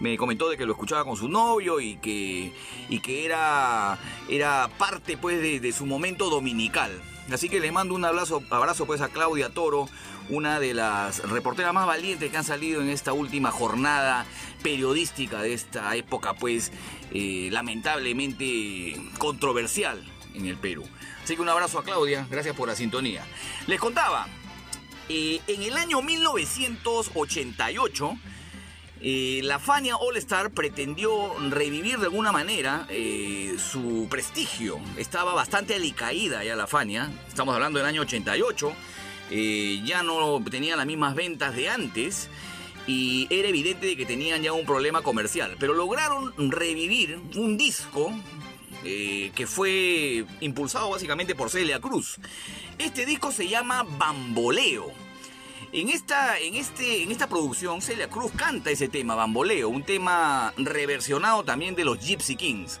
[0.00, 2.52] Me comentó de que lo escuchaba con su novio y que,
[2.88, 3.98] y que era,
[4.28, 7.02] era parte pues de, de su momento dominical.
[7.30, 9.88] Así que le mando un abrazo, abrazo pues a Claudia Toro,
[10.28, 14.24] una de las reporteras más valientes que han salido en esta última jornada
[14.62, 16.70] periodística de esta época, pues
[17.12, 20.00] eh, lamentablemente controversial
[20.34, 20.84] en el Perú.
[21.22, 23.24] Así que un abrazo a Claudia, gracias por la sintonía.
[23.66, 24.26] Les contaba,
[25.08, 28.16] eh, en el año 1988,
[29.04, 32.86] eh, la Fania All Star pretendió revivir de alguna manera
[33.58, 34.78] su prestigio.
[34.96, 37.10] Estaba bastante alicaída ya la Fania.
[37.28, 38.72] Estamos hablando del año 88.
[39.34, 42.28] Eh, ya no tenía las mismas ventas de antes.
[42.86, 45.56] Y era evidente de que tenían ya un problema comercial.
[45.58, 48.12] Pero lograron revivir un disco
[48.84, 52.18] eh, que fue impulsado básicamente por Celia Cruz.
[52.78, 54.90] Este disco se llama Bamboleo.
[55.72, 60.52] En esta, en, este, en esta producción, Celia Cruz canta ese tema, Bamboleo, un tema
[60.58, 62.80] reversionado también de los Gypsy Kings.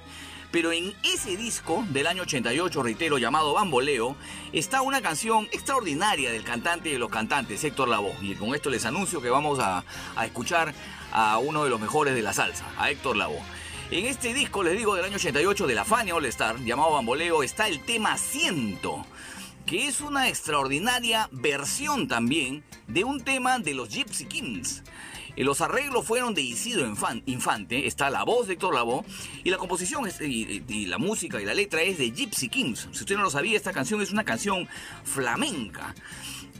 [0.52, 4.16] Pero en ese disco del año 88, reitero, llamado Bamboleo,
[4.52, 8.14] está una canción extraordinaria del cantante de los cantantes, Héctor Lavoe.
[8.20, 9.82] Y con esto les anuncio que vamos a,
[10.22, 10.74] escuchar
[11.10, 13.40] a uno de los mejores de la salsa, a Héctor Lavoe.
[13.90, 17.42] En este disco, les digo, del año 88 de la Fania All Star, llamado Bamboleo,
[17.42, 19.06] está el tema Ciento
[19.64, 24.82] que es una extraordinaria versión también de un tema de los Gypsy Kings.
[25.36, 29.04] Eh, Los arreglos fueron de Isidro Infan- Infante, está la voz de Héctor Lavoe
[29.44, 32.88] y la composición y, la música y la letra es de Gypsy Kings.
[32.92, 34.68] Si usted no lo sabía, esta canción es una canción
[35.04, 35.94] flamenca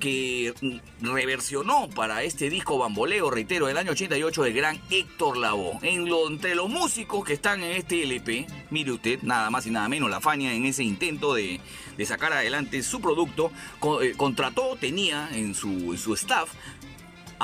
[0.01, 5.79] que mm, reversionó para este disco bamboleo, reitero, del año 88 del gran Héctor Lavoe.
[5.83, 9.71] En lo, entre los músicos que están en este LP, mire usted, nada más y
[9.71, 11.61] nada menos, la Fania en ese intento de,
[11.97, 16.51] de sacar adelante su producto, co- eh, contrató, tenía en su, en su staff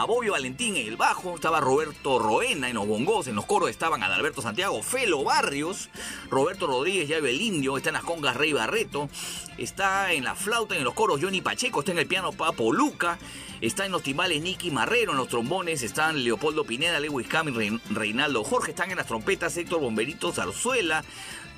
[0.02, 4.02] a Valentín en el bajo, estaba Roberto Roena en los bongos, en los coros estaban
[4.02, 5.88] Adalberto Santiago, Felo Barrios,
[6.30, 9.08] Roberto Rodríguez, Llave el Indio, está en las congas Rey Barreto,
[9.56, 13.18] está en la flauta, en los coros Johnny Pacheco, está en el piano Papo Luca,
[13.60, 17.52] está en los timbales Nicky Marrero, en los trombones están Leopoldo Pineda, Lewis Cam y
[17.52, 21.04] Rein- Reinaldo Jorge, están en las trompetas Héctor Bomberito Zarzuela,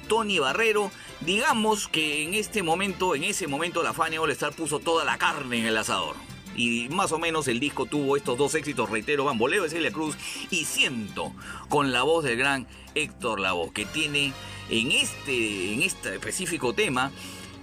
[0.08, 0.90] Tony Barrero.
[1.20, 5.18] Digamos que en este momento, en ese momento, la Fania All Star puso toda la
[5.18, 6.16] carne en el asador.
[6.60, 10.14] Y más o menos el disco tuvo estos dos éxitos, reitero, Bamboleo de Celia Cruz
[10.50, 11.32] y Siento,
[11.70, 14.34] con la voz del gran Héctor Lavoe, que tiene
[14.68, 17.12] en este, en este específico tema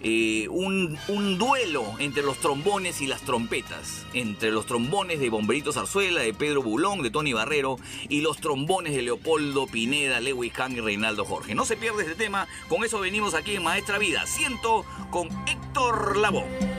[0.02, 0.98] eh, un,
[1.38, 6.64] duelo entre los trombones y las trompetas, entre los trombones de Bomberito Zarzuela, de Pedro
[6.64, 7.78] Bulón, de Tony Barrero
[8.10, 11.54] y los trombones de Leopoldo Pineda, Lewis Khan y Reinaldo Jorge.
[11.54, 16.18] No se pierde este tema, con eso venimos aquí en Maestra Vida, siento con Héctor
[16.18, 16.77] Lavoe.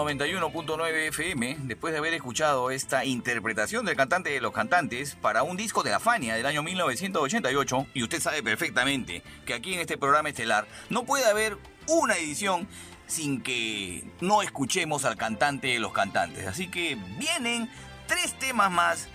[0.00, 5.58] 91.9 FM, después de haber escuchado esta interpretación del cantante de los cantantes para un
[5.58, 9.98] disco de la Fania del año 1988, y usted sabe perfectamente que aquí en este
[9.98, 12.66] programa estelar no puede haber una edición
[13.08, 16.46] sin que no escuchemos al cantante de los cantantes.
[16.46, 17.68] Así que vienen
[18.06, 19.08] tres temas más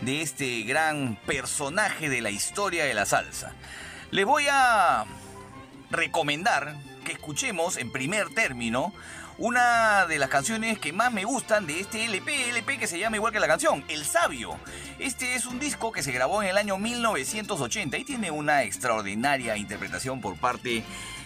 [0.00, 3.54] de este gran personaje de la historia de la salsa.
[4.10, 5.04] Les voy a
[5.90, 6.74] recomendar
[7.04, 8.92] que escuchemos en primer término
[9.42, 13.16] una de las canciones que más me gustan de este LP, LP que se llama
[13.16, 14.56] igual que la canción, El Sabio.
[15.00, 19.56] Este es un disco que se grabó en el año 1980 y tiene una extraordinaria
[19.56, 20.84] interpretación por parte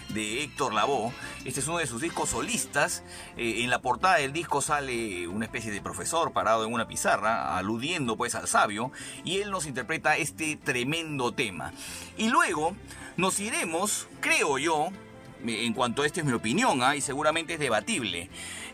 [0.09, 1.13] de Héctor Lavoe.
[1.45, 3.03] Este es uno de sus discos solistas.
[3.37, 7.55] Eh, en la portada del disco sale una especie de profesor parado en una pizarra,
[7.55, 8.91] aludiendo pues al sabio,
[9.25, 11.71] y él nos interpreta este tremendo tema.
[12.17, 12.75] Y luego
[13.15, 14.89] nos iremos, creo yo,
[15.45, 16.95] en cuanto a esta es mi opinión, ¿ah?
[16.95, 18.29] y seguramente es debatible.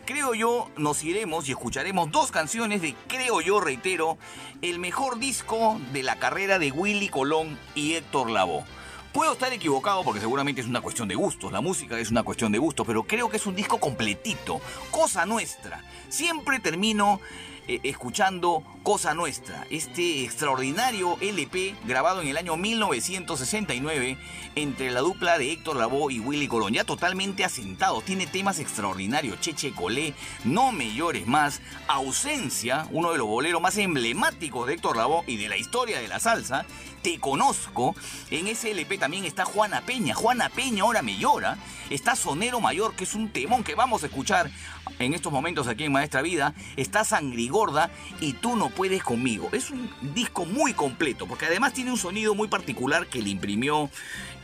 [0.05, 4.17] Creo yo, nos iremos y escucharemos dos canciones de, creo yo, reitero,
[4.61, 8.65] el mejor disco de la carrera de Willy Colón y Héctor Lavoe.
[9.13, 12.51] Puedo estar equivocado porque seguramente es una cuestión de gustos, la música es una cuestión
[12.51, 14.59] de gustos, pero creo que es un disco completito,
[14.89, 15.83] cosa nuestra.
[16.09, 17.21] Siempre termino
[17.67, 24.17] eh, escuchando Cosa Nuestra, este extraordinario LP grabado en el año 1969
[24.55, 29.39] entre la dupla de Héctor Lavoe y Willy Colón, ya totalmente asentado, tiene temas extraordinarios,
[29.39, 34.97] Cheche Colé, No me llores más, Ausencia, uno de los boleros más emblemáticos de Héctor
[34.97, 36.65] Lavoe y de la historia de la salsa,
[37.01, 37.95] Te conozco,
[38.31, 41.57] en ese LP también está Juana Peña, Juana Peña ahora me llora,
[41.89, 44.51] está Sonero Mayor, que es un temón que vamos a escuchar
[44.99, 47.89] en estos momentos aquí en Maestra Vida, está Sangrigorda
[48.19, 49.49] y Tú no puedes conmigo.
[49.51, 53.89] Es un disco muy completo, porque además tiene un sonido muy particular que le imprimió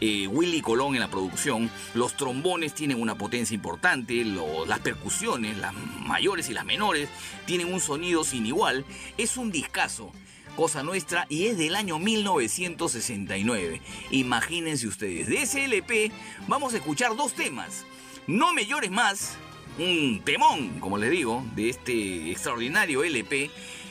[0.01, 1.69] eh, Willy Colón en la producción.
[1.93, 7.09] Los trombones tienen una potencia importante, las percusiones, las mayores y las menores,
[7.45, 8.85] tienen un sonido sin igual.
[9.17, 10.11] Es un discazo.
[10.55, 13.81] Cosa Nuestra y es del año 1969.
[14.11, 16.11] Imagínense ustedes, de ese LP
[16.47, 17.85] vamos a escuchar dos temas.
[18.27, 19.37] No me llores más,
[19.79, 23.49] un temón, como les digo, de este extraordinario LP,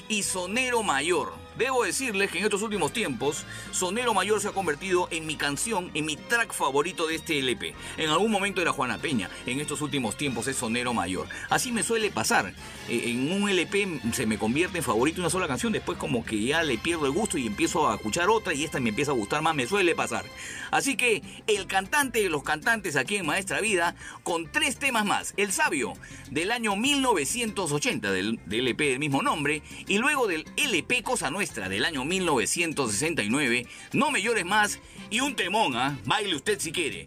[0.08, 1.47] y Sonero Mayor.
[1.58, 5.90] Debo decirles que en estos últimos tiempos, Sonero Mayor se ha convertido en mi canción,
[5.92, 7.74] en mi track favorito de este LP.
[7.96, 11.26] En algún momento era Juana Peña, en estos últimos tiempos es Sonero Mayor.
[11.50, 12.54] Así me suele pasar.
[12.88, 16.40] Eh, En un LP se me convierte en favorito una sola canción, después como que
[16.40, 19.14] ya le pierdo el gusto y empiezo a escuchar otra y esta me empieza a
[19.14, 20.24] gustar más, me suele pasar.
[20.70, 25.34] Así que el cantante de los cantantes aquí en Maestra Vida, con tres temas más.
[25.36, 25.94] El Sabio,
[26.30, 31.47] del año 1980, del, del LP del mismo nombre, y luego del LP Cosa Nuestra,
[31.54, 34.78] del año 1969, No me llores más,
[35.10, 35.98] y un temón, ¿ah?
[36.04, 37.06] Baile usted si quiere.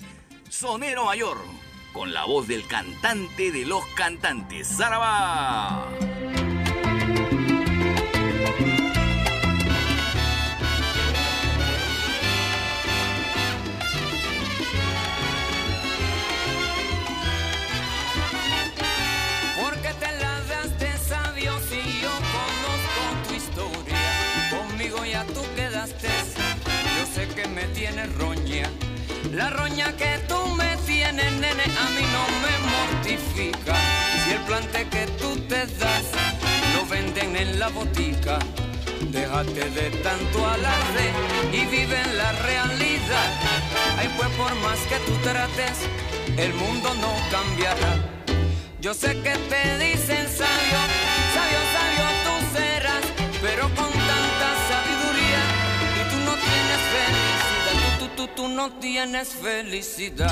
[0.50, 1.38] Sonero Mayor,
[1.94, 5.90] con la voz del cantante de los cantantes, Zaraba.
[29.34, 33.74] La roña que tú me tienes, nene, a mí no me mortifica.
[34.24, 36.06] Si el plante que tú te das
[36.76, 38.38] lo venden en la botica.
[39.10, 41.06] Déjate de tanto alarde
[41.52, 43.30] y vive en la realidad.
[43.98, 45.78] Ay, pues por más que tú trates,
[46.38, 47.94] el mundo no cambiará.
[48.80, 50.80] Yo sé que te dicen sabio,
[58.30, 60.32] tú, no tienes felicidad.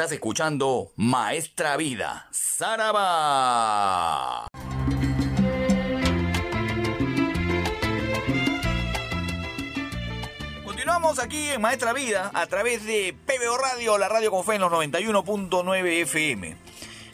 [0.00, 2.86] Estás escuchando Maestra Vida, Saraba.
[10.64, 14.62] Continuamos aquí en Maestra Vida a través de PBO Radio, la radio con fe en
[14.62, 16.69] los 91.9 FM.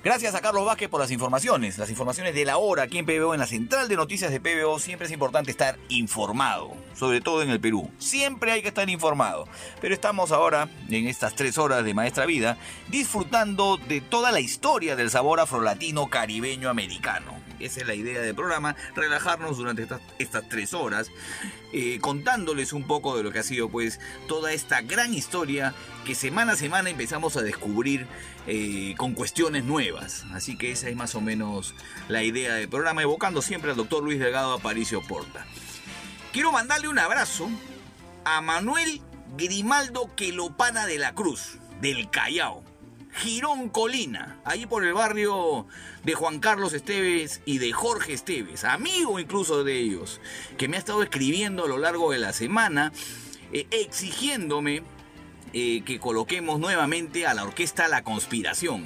[0.06, 3.34] Gracias a Carlos Vázquez por las informaciones, las informaciones de la hora aquí en PBO,
[3.34, 4.78] en la central de noticias de PBO.
[4.78, 7.90] Siempre es importante estar informado, sobre todo en el Perú.
[7.98, 9.48] Siempre hay que estar informado.
[9.80, 12.56] Pero estamos ahora, en estas tres horas de Maestra Vida,
[12.86, 17.45] disfrutando de toda la historia del sabor afrolatino caribeño americano.
[17.60, 21.10] Esa es la idea del programa, relajarnos durante estas, estas tres horas,
[21.72, 25.74] eh, contándoles un poco de lo que ha sido pues toda esta gran historia
[26.04, 28.06] que semana a semana empezamos a descubrir
[28.46, 30.24] eh, con cuestiones nuevas.
[30.32, 31.74] Así que esa es más o menos
[32.08, 35.46] la idea del programa, evocando siempre al doctor Luis Delgado Aparicio Porta.
[36.32, 37.48] Quiero mandarle un abrazo
[38.24, 39.00] a Manuel
[39.36, 42.65] Grimaldo Quelopana de la Cruz, del Callao.
[43.16, 45.66] Girón Colina, ahí por el barrio
[46.04, 50.20] de Juan Carlos Esteves y de Jorge Esteves, amigo incluso de ellos,
[50.58, 52.92] que me ha estado escribiendo a lo largo de la semana,
[53.52, 54.82] eh, exigiéndome
[55.54, 58.84] eh, que coloquemos nuevamente a la orquesta La Conspiración.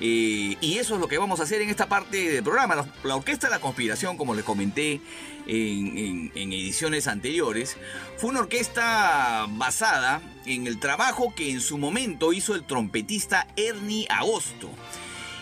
[0.00, 2.76] Eh, y eso es lo que vamos a hacer en esta parte del programa.
[2.76, 5.00] La, la Orquesta La Conspiración, como les comenté
[5.48, 7.76] en, ediciones anteriores,
[8.16, 14.06] fue una orquesta basada en el trabajo que en su momento hizo el trompetista Ernie
[14.10, 14.70] Agosto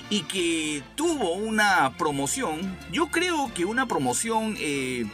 [0.08, 5.04] y que tuvo una promoción, yo creo que una promoción eh,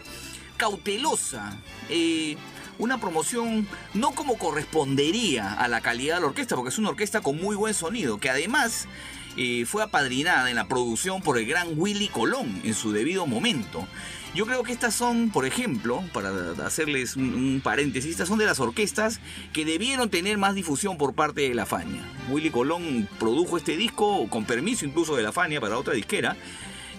[0.59, 1.56] cautelosa,
[1.89, 2.36] eh,
[2.78, 7.20] una promoción no como correspondería a la calidad de la orquesta, porque es una orquesta
[7.20, 8.86] con muy buen sonido, que además
[9.36, 13.86] eh, fue apadrinada en la producción por el gran Willy Colón en su debido momento.
[14.35, 16.31] Yo creo que estas son, por ejemplo, para
[16.65, 19.21] hacerles un, paréntesis, estas son de las orquestas
[19.53, 22.01] que debieron tener más difusión por parte de la Fania.
[22.31, 26.39] Willy Colón produjo este disco con permiso incluso de la Fania para otra disquera.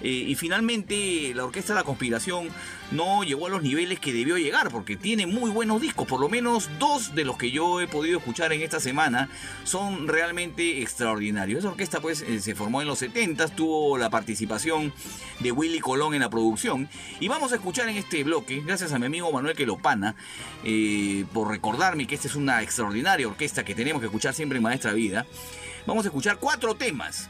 [0.04, 2.50] Eh, y finalmente la Orquesta de la Conspiración
[2.92, 6.30] no llegó a los niveles que debió llegar, porque tiene muy buenos discos, por lo
[6.30, 9.30] menos dos de los que yo he podido escuchar en esta semana
[9.64, 11.60] son realmente extraordinarios.
[11.60, 14.94] Esa orquesta pues eh, se formó en los 70, tuvo la participación
[15.40, 16.90] de Willy Colón en la producción,
[17.20, 20.16] y vamos a escuchar en este bloque, gracias a mi amigo Manuel Quelopana,
[20.66, 24.64] eh, por recordarme que esta es una extraordinaria orquesta que tenemos que escuchar siempre en
[24.64, 25.26] Maestra Vida,
[25.88, 27.30] vamos a escuchar cuatro temas.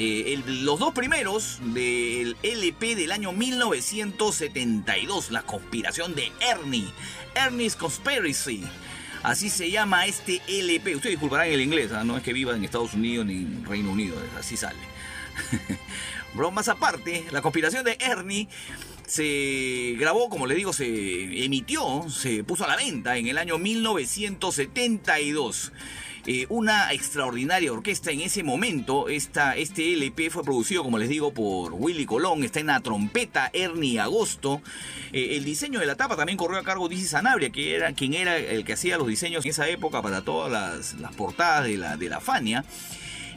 [0.00, 6.88] Eh, los dos primeros del LP del año 1972, La conspiración de Ernie,
[7.34, 8.62] Ernie's Conspiracy.
[9.24, 10.94] Así se llama este LP.
[10.94, 12.04] Ustedes disculparán el inglés, ¿ah?
[12.04, 14.78] no es que viva en Estados Unidos ni en Reino Unido, así sale.
[16.34, 18.46] Bromas aparte, La conspiración de Ernie
[19.04, 23.58] se grabó, como les digo, se emitió, se puso a la venta en el año
[23.58, 25.72] 1972.
[26.30, 29.08] Eh, una extraordinaria orquesta en ese momento.
[29.08, 32.44] Esta, este LP fue producido, como les digo, por Willy Colón.
[32.44, 34.60] Está en la trompeta Ernie Agosto.
[35.14, 37.94] Eh, el diseño de la tapa también corrió a cargo de Dizzy Sanabria, que era
[37.94, 41.64] quien era el que hacía los diseños en esa época para todas las, las portadas
[41.64, 42.62] de la, de la Fania.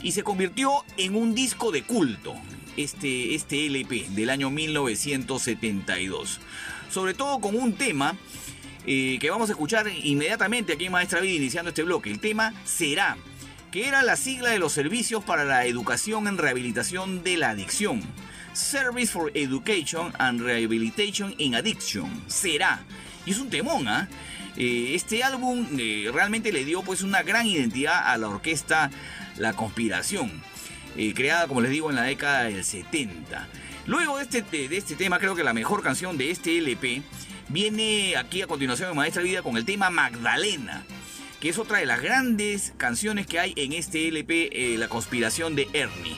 [0.04, 2.36] Y se convirtió en un disco de culto.
[2.76, 6.42] Este, este LP del año 1972.
[6.90, 8.18] Sobre todo con un tema
[8.86, 12.10] eh, que vamos a escuchar inmediatamente aquí Maestra Vida iniciando este bloque.
[12.10, 13.18] El tema será,
[13.72, 18.02] que era la sigla de los servicios para la educación en rehabilitación de la adicción.
[18.54, 22.10] Service for Education and Rehabilitation in Addiction.
[22.28, 22.84] Será.
[23.26, 24.10] Y es un temón, ¿ah?
[24.58, 28.90] Eh, este álbum eh, realmente le dio pues una gran identidad a la orquesta
[29.38, 30.32] La Conspiración.
[31.16, 33.48] creada, como les digo, en la década del 70.
[33.86, 37.02] Luego este, de este tema, creo que la mejor canción de este LP
[37.52, 40.84] viene aquí a continuación en Maestra Vida con el tema Magdalena,
[41.40, 45.56] que es otra de las grandes canciones que hay en este LP, eh, La conspiración
[45.56, 46.16] de Ernie.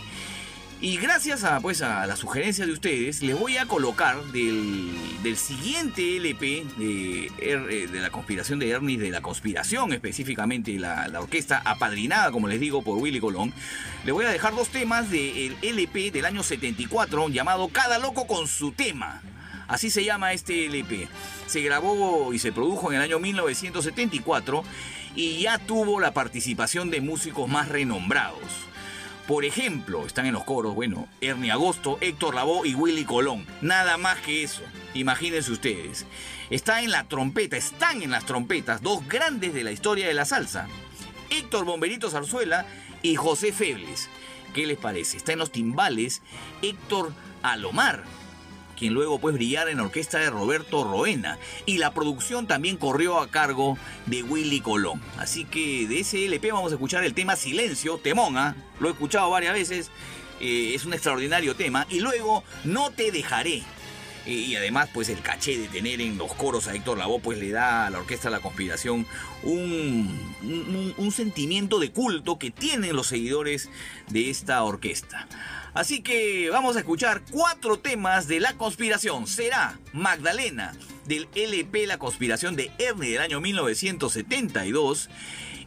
[0.82, 4.92] Y gracias a, pues, a la sugerencia de ustedes, les voy a colocar del,
[5.24, 10.78] del siguiente LP de, Er- eh, de la conspiración de Ernie, de la conspiración específicamente,
[10.78, 13.54] la, la orquesta apadrinada, como les digo, por Willy Colón.
[14.04, 18.46] Les voy a dejar dos temas del LP del año 74 llamado Cada Loco con
[18.50, 19.22] su tema.
[19.68, 21.08] Así se llama este LP.
[21.48, 24.64] Se grabó y se produjo en el año 1974
[25.16, 28.42] y ya tuvo la participación de músicos más renombrados.
[29.28, 33.46] Por ejemplo, están en los coros, bueno, Ernie Agosto, Héctor Lavoe y Willy Colón.
[33.62, 34.64] Nada más que eso.
[34.94, 36.06] Imagínense ustedes.
[36.50, 40.26] Está en la trompeta, están en las trompetas dos grandes de la historia de la
[40.26, 40.68] salsa.
[41.30, 42.66] Héctor Bomberito Zarzuela
[43.02, 44.10] y José Febles.
[44.54, 45.18] ¿Qué les parece?
[45.18, 46.22] Está en los timbales
[46.62, 48.04] Héctor Alomar,
[48.90, 51.38] luego pues brillara en la orquesta de Roberto Roena.
[51.66, 55.02] Y la producción también corrió a cargo de Willy Colón.
[55.18, 59.30] Así que de ese LP vamos a escuchar el tema Silencio, Temona, lo he escuchado
[59.30, 59.92] varias veces,
[60.40, 61.86] eh, es un extraordinario tema.
[61.90, 63.64] Y luego No te dejaré.
[64.26, 67.38] Eh, y además pues el caché de tener en los coros a Héctor Lavoe pues
[67.40, 69.06] le da a la orquesta La Conspiración
[69.44, 73.70] un- un sentimiento de culto que tienen los seguidores
[74.10, 75.28] de esta orquesta.
[75.74, 79.26] Así que vamos a escuchar cuatro temas de La Conspiración.
[79.28, 80.74] Será Magdalena
[81.06, 85.10] del LP La Conspiración de Ernie del año 1972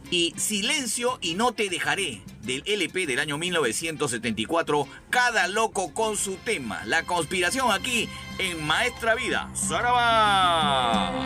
[0.09, 6.35] y Silencio y no te dejaré del LP del año 1974, cada loco con su
[6.35, 6.83] tema.
[6.85, 8.07] La conspiración aquí
[8.39, 9.49] en Maestra Vida.
[9.53, 11.25] ¡Saraba!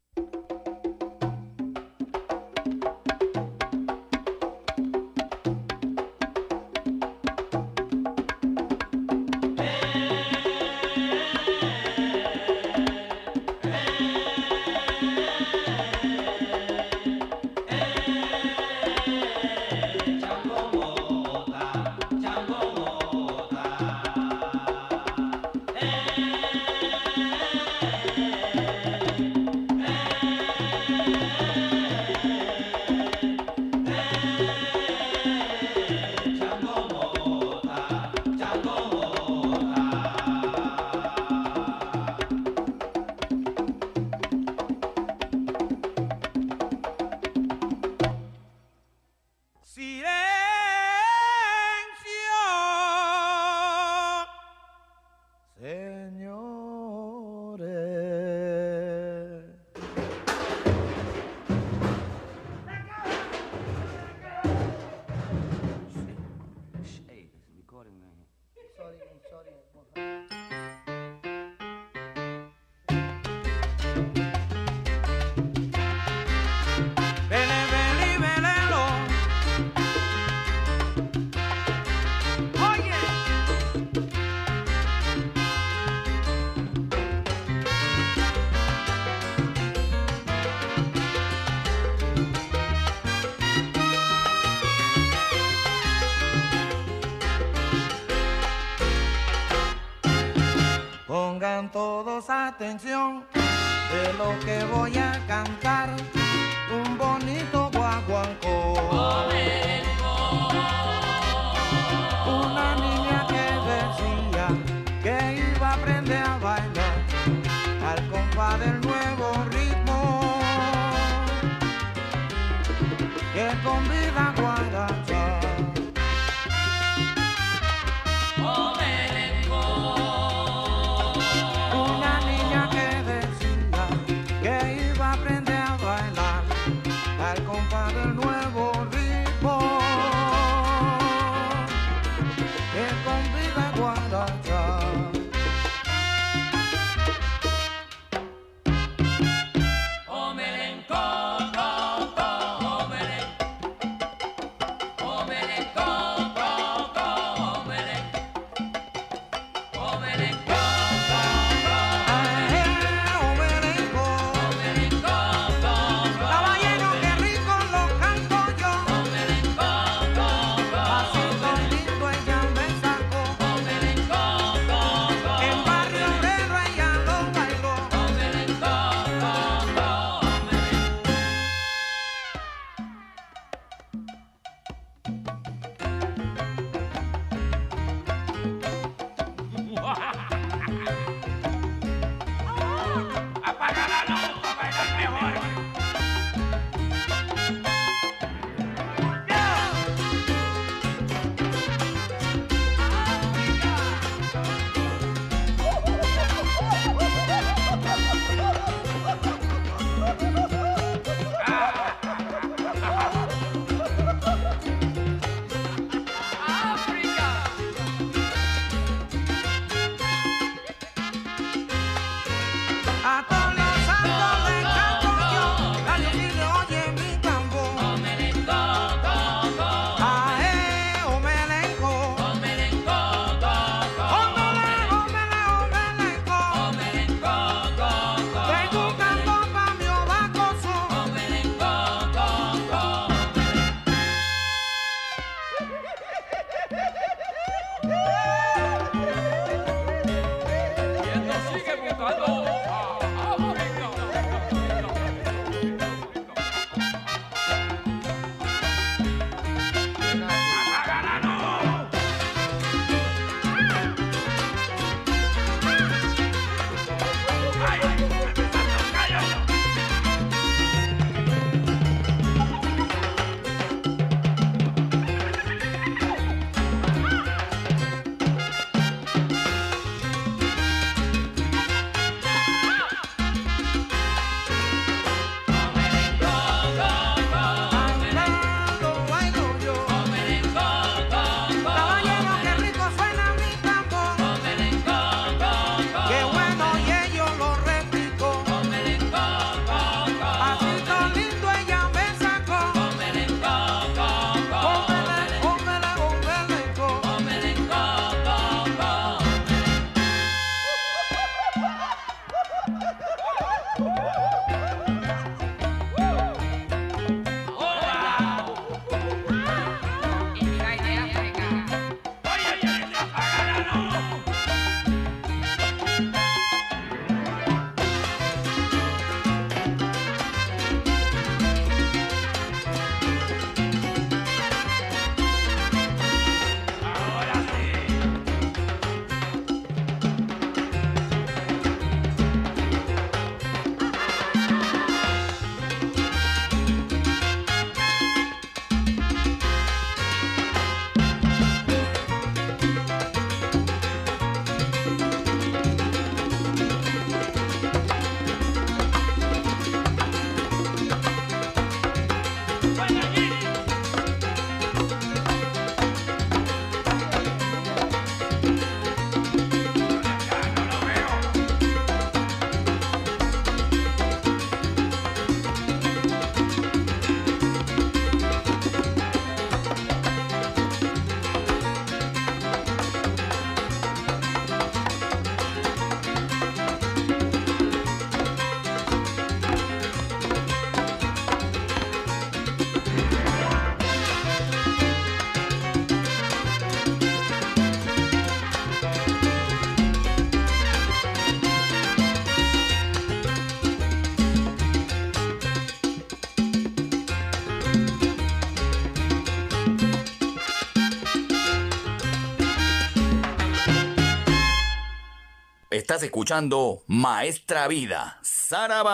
[415.91, 418.91] Estás escuchando Maestra Vida, Saraba.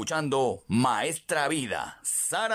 [0.00, 2.52] Escuchando Maestra Vida, Saraba.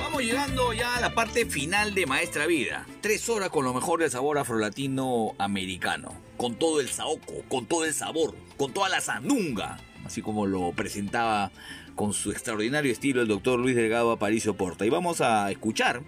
[0.00, 2.84] Vamos llegando ya a la parte final de Maestra Vida.
[3.00, 6.16] Tres horas con lo mejor del sabor afrolatino americano.
[6.36, 9.78] Con todo el saoco, con todo el sabor, con toda la sandunga.
[10.04, 11.52] Así como lo presentaba
[11.94, 14.84] con su extraordinario estilo el doctor Luis Delgado Aparicio Porta.
[14.84, 16.02] Y vamos a escuchar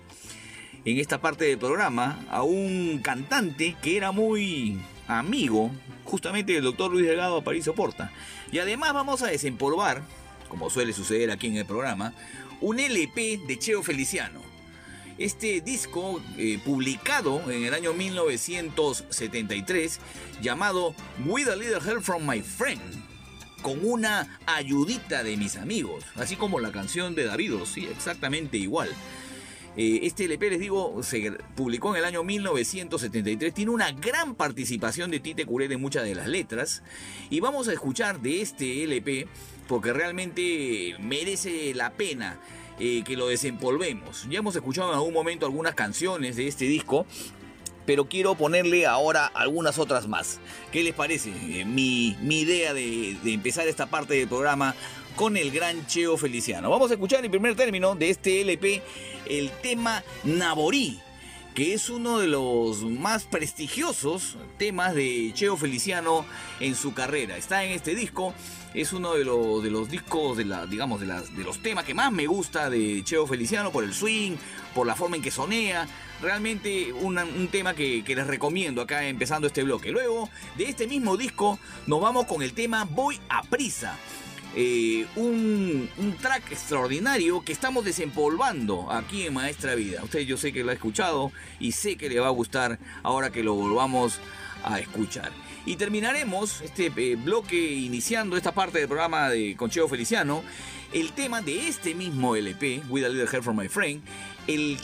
[0.84, 4.78] en esta parte del programa a un cantante que era muy
[5.08, 5.72] amigo
[6.04, 8.12] justamente del doctor Luis Delgado Aparicio Porta.
[8.52, 10.02] Y además vamos a desempolvar,
[10.48, 12.12] como suele suceder aquí en el programa,
[12.60, 14.42] un LP de Cheo Feliciano.
[15.16, 20.00] Este disco, eh, publicado en el año 1973,
[20.42, 20.94] llamado
[21.24, 22.82] With a Little Help from My Friend,
[23.62, 28.90] con una ayudita de mis amigos, así como la canción de Davido, sí, exactamente igual.
[29.76, 33.52] Eh, este LP, les digo, se publicó en el año 1973.
[33.52, 36.82] Tiene una gran participación de Tite Curet en muchas de las letras.
[37.30, 39.26] Y vamos a escuchar de este LP
[39.66, 42.38] porque realmente merece la pena
[42.78, 44.26] eh, que lo desempolvemos.
[44.30, 47.06] Ya hemos escuchado en algún momento algunas canciones de este disco.
[47.86, 50.40] Pero quiero ponerle ahora algunas otras más.
[50.72, 51.30] ¿Qué les parece?
[51.30, 54.74] Eh, mi, idea de, de empezar esta parte del programa
[55.16, 56.70] con el gran Cheo Feliciano.
[56.70, 58.82] Vamos a escuchar en primer término de este LP
[59.26, 61.00] el tema Naborí,
[61.54, 66.24] que es uno de los más prestigiosos temas de Cheo Feliciano
[66.60, 67.36] en su carrera.
[67.36, 68.34] Está en este disco,
[68.74, 71.06] es uno de los, discos, de digamos, de,
[71.44, 74.36] los temas que más me gusta de Cheo Feliciano por el swing,
[74.74, 75.86] por la forma en que sonea.
[76.20, 79.92] Realmente un tema que, que les recomiendo acá empezando este bloque.
[79.92, 83.96] Luego de este mismo disco nos vamos con el tema Voy a prisa.
[84.56, 90.02] Eh, un, un track extraordinario que estamos desempolvando aquí en Maestra Vida.
[90.04, 93.30] Usted yo sé que lo ha escuchado y sé que le va a gustar ahora
[93.30, 94.20] que lo volvamos
[94.62, 95.32] a escuchar.
[95.66, 100.44] Y terminaremos este eh, bloque iniciando esta parte del programa de Concheo Feliciano,
[100.92, 104.02] el tema de este mismo LP, With a Little Help from My Friend,
[104.46, 104.78] el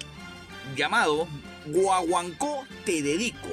[0.75, 1.29] llamado
[1.67, 3.49] Guaguancó Te Dedico.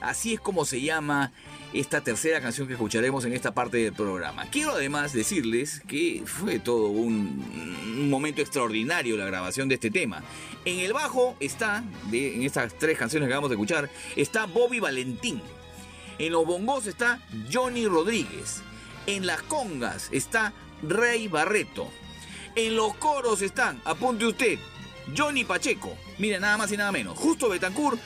[0.00, 1.32] Así es como se llama
[1.72, 4.46] esta tercera canción que escucharemos en esta parte del programa.
[4.50, 10.22] Quiero además decirles que fue todo un, momento extraordinario la grabación de este tema.
[10.64, 14.80] En el bajo está, de, en estas tres canciones que vamos a escuchar, está Bobby
[14.80, 15.40] Valentín.
[16.18, 17.20] En los bongos está
[17.50, 18.62] Johnny Rodríguez.
[19.06, 20.52] En las congas está
[20.82, 21.90] Rey Barreto.
[22.54, 24.58] En los coros están, apunte usted,
[25.16, 25.96] Johnny Pacheco.
[26.18, 27.18] Mira, nada más y nada menos.
[27.18, 27.98] Justo Betancourt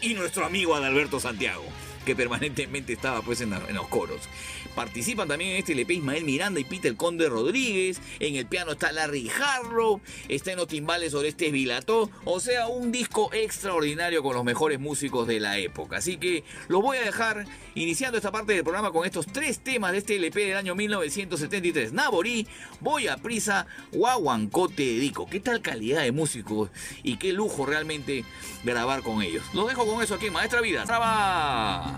[0.00, 1.64] y nuestro amigo Adalberto Santiago,
[2.04, 4.28] que permanentemente estaba pues en, los coros.
[4.74, 8.00] Participan también en este LP Ismael Miranda y Peter Conde Rodríguez.
[8.20, 10.00] En el piano está Larry Harlow.
[10.28, 12.10] Está en los timbales Orestes Vilató.
[12.24, 15.98] O sea, un disco extraordinario con los mejores músicos de la época.
[15.98, 19.92] Así que lo voy a dejar iniciando esta parte del programa con estos tres temas
[19.92, 21.92] de este LP del año 1973.
[21.92, 22.46] Naborí,
[22.80, 25.26] Voy a Prisa, Guaguancó Te Dedico.
[25.26, 26.70] ¿Qué tal calidad de músicos?
[27.02, 28.24] Y qué lujo realmente
[28.64, 29.44] grabar con ellos.
[29.52, 30.84] Los dejo con eso aquí Maestra Vida.
[30.84, 31.91] ¡Traba!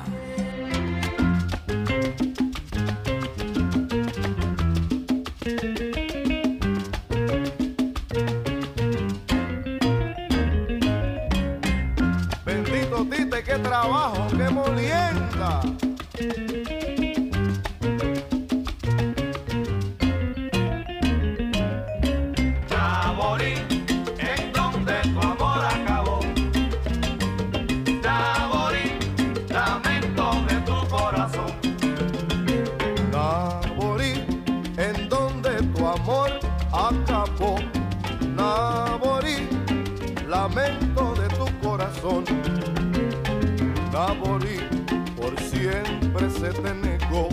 [12.44, 15.60] Bendito Tite, qué trabajo, qué molienda.
[46.50, 47.28] Te negó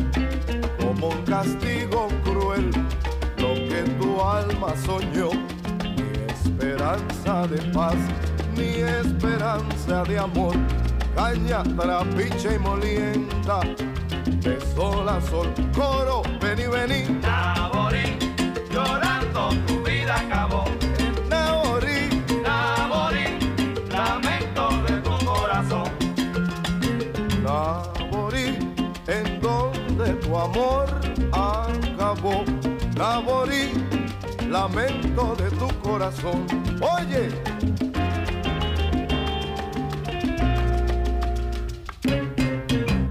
[0.80, 2.72] como un castigo cruel
[3.38, 5.32] lo que tu alma soñó.
[5.96, 7.96] Ni esperanza de paz,
[8.56, 10.56] ni esperanza de amor.
[11.16, 13.60] Caña, trapiche y molienda,
[14.26, 17.20] de sol a sol, coro, vení, vení.
[17.22, 18.18] Naborí,
[18.72, 20.81] llorando tu vida acabó.
[30.44, 30.88] Amor
[31.32, 32.44] acabó.
[32.96, 33.72] Naborí,
[34.50, 36.46] lamento de tu corazón.
[36.82, 37.30] Oye,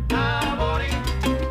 [0.09, 0.91] Naborí,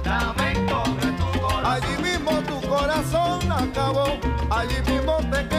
[0.06, 1.66] lamento de tu corazón.
[1.66, 4.08] allí mismo tu corazón acabó.
[4.50, 5.59] Allí mismo te quedaste,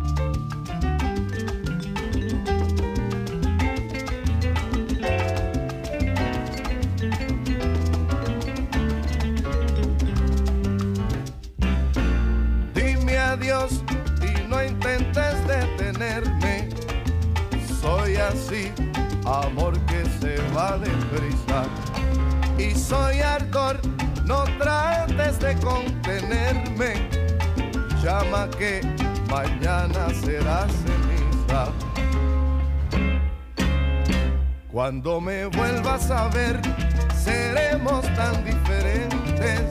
[22.91, 23.79] soy ardor,
[24.25, 27.07] no trates de contenerme.
[28.03, 28.81] Llama que
[29.29, 31.71] mañana será ceniza.
[34.69, 36.59] Cuando me vuelvas a ver,
[37.15, 39.61] seremos tan diferentes.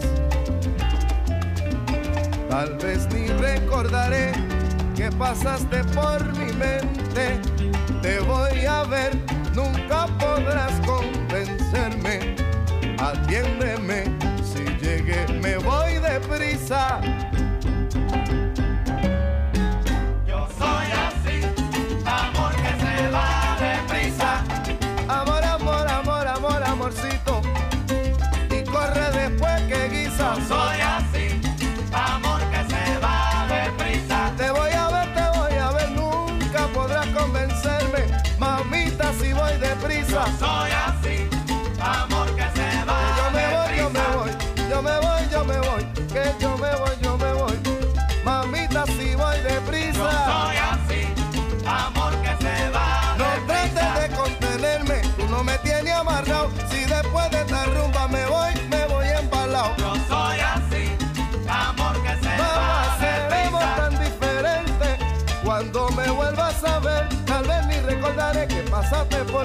[2.49, 4.33] Tal vez ni recordaré
[4.97, 7.39] que pasaste por mi mente.
[8.01, 9.13] Te voy a ver,
[9.55, 11.20] nunca podrás contar
[13.11, 14.05] atiéndeme,
[14.45, 17.01] si llegué me voy deprisa.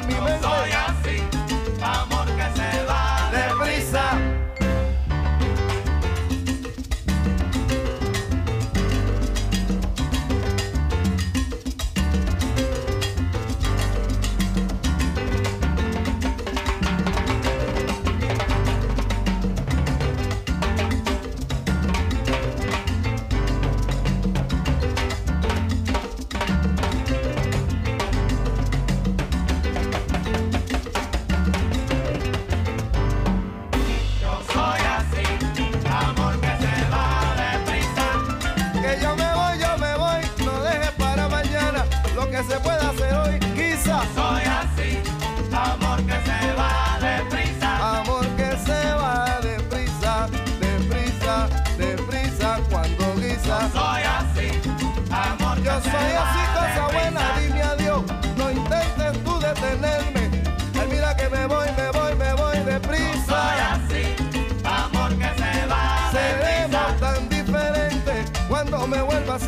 [0.03, 1.04] mi mente.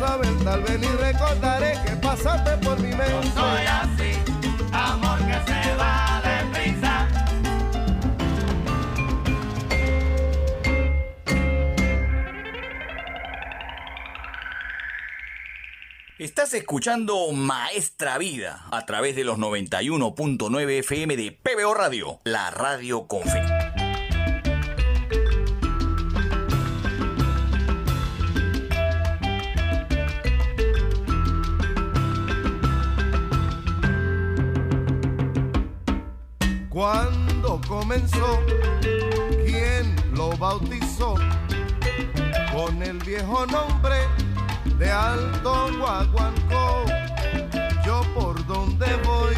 [0.08, 3.30] A ver, tal vez ni recordaré que pasaste por mi mente.
[3.34, 4.12] Soy así,
[4.72, 7.08] amor que se va deprisa.
[16.18, 23.06] Estás escuchando Maestra Vida a través de los 91.9 FM de PBO Radio, la radio
[23.06, 23.67] con fe.
[37.98, 38.40] Comenzó?
[39.44, 41.14] ¿Quién lo bautizó?
[42.52, 43.96] Con el viejo nombre
[44.78, 46.84] de Alto Guaguancó.
[47.84, 49.34] Yo por donde voy,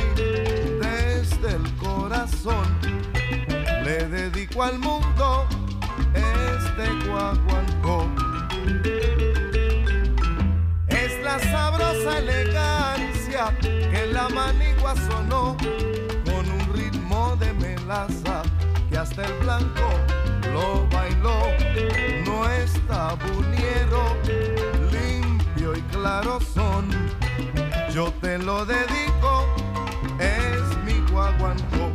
[0.81, 2.67] desde el corazón,
[3.85, 5.47] le dedico al mundo
[6.15, 8.07] este Guaguancó.
[10.89, 15.57] Es la sabrosa elegancia que la manigua sonó
[16.25, 18.19] con un ritmo de que
[19.01, 19.89] hasta el blanco
[20.53, 21.41] lo bailó.
[22.27, 24.15] No es tabuniero,
[24.93, 26.87] limpio y claro son.
[27.95, 29.47] Yo te lo dedico,
[30.19, 31.91] es mi guaguancó.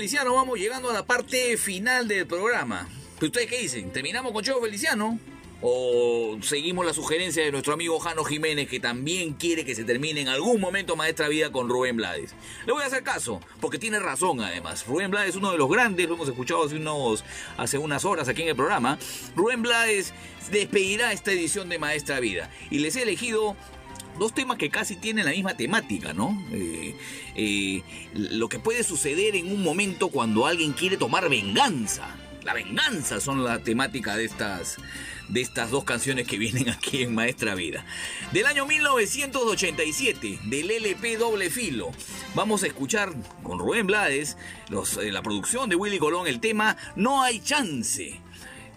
[0.00, 2.88] Feliciano, vamos llegando a la parte final del programa.
[3.16, 3.92] ¿Pero ustedes qué dicen?
[3.92, 5.18] ¿Terminamos con Cheo Feliciano?
[5.60, 10.22] ¿O seguimos la sugerencia de nuestro amigo Jano Jiménez, que también quiere que se termine
[10.22, 12.34] en algún momento Maestra Vida con Rubén Blades?
[12.64, 14.86] Le voy a hacer caso, porque tiene razón además.
[14.86, 17.22] Rubén Blades es uno de los grandes, lo hemos escuchado hace, unos,
[17.58, 18.98] hace unas horas aquí en el programa.
[19.36, 20.14] Rubén Blades
[20.50, 22.50] despedirá esta edición de Maestra Vida.
[22.70, 23.54] Y les he elegido
[24.20, 26.44] dos temas que casi tienen la misma temática, ¿no?
[26.52, 26.94] Eh,
[27.34, 27.82] eh,
[28.12, 32.14] lo que puede suceder en un momento cuando alguien quiere tomar venganza.
[32.44, 34.76] La venganza son la temática de estas,
[35.28, 37.86] de estas dos canciones que vienen aquí en Maestra Vida.
[38.30, 41.90] Del año 1987, del LP Doble Filo,
[42.34, 44.36] vamos a escuchar con Rubén Blades,
[44.68, 48.20] los, eh, la producción de Willy Colón, el tema No hay chance.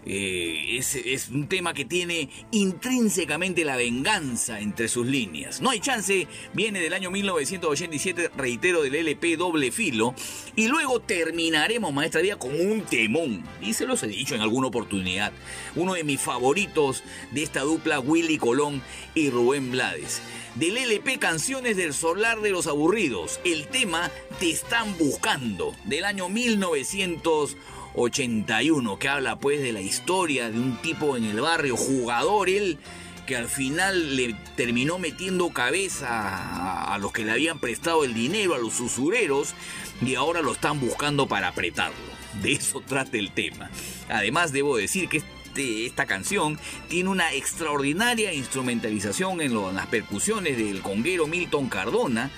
[0.06, 5.60] Eh, es, es un tema que tiene intrínsecamente la venganza entre sus líneas.
[5.60, 10.14] No hay chance, viene del año 1987, reitero, del LP Doble Filo.
[10.56, 13.44] Y luego terminaremos Maestra Vida con un temón.
[13.60, 15.32] Y se los he dicho en alguna oportunidad.
[15.74, 17.02] Uno de mis favoritos
[17.32, 18.82] de esta dupla, Willy Colón
[19.14, 20.20] y Rubén Blades.
[20.54, 26.28] Del LP Canciones del Solar de los Aburridos, el tema Te están buscando, del año
[26.28, 27.56] 1900.
[27.94, 32.78] 81, que habla pues de la historia de un tipo en el barrio, jugador él,
[33.26, 38.54] que al final le terminó metiendo cabeza a, los que le habían prestado el dinero,
[38.54, 39.54] a los usureros,
[40.02, 41.96] y ahora lo están buscando para apretarlo.
[42.42, 43.70] De eso trata el tema.
[44.08, 45.22] Además, debo decir que
[45.54, 46.58] este, esta canción
[46.88, 52.30] tiene una extraordinaria instrumentalización en las percusiones del conguero Milton Cardona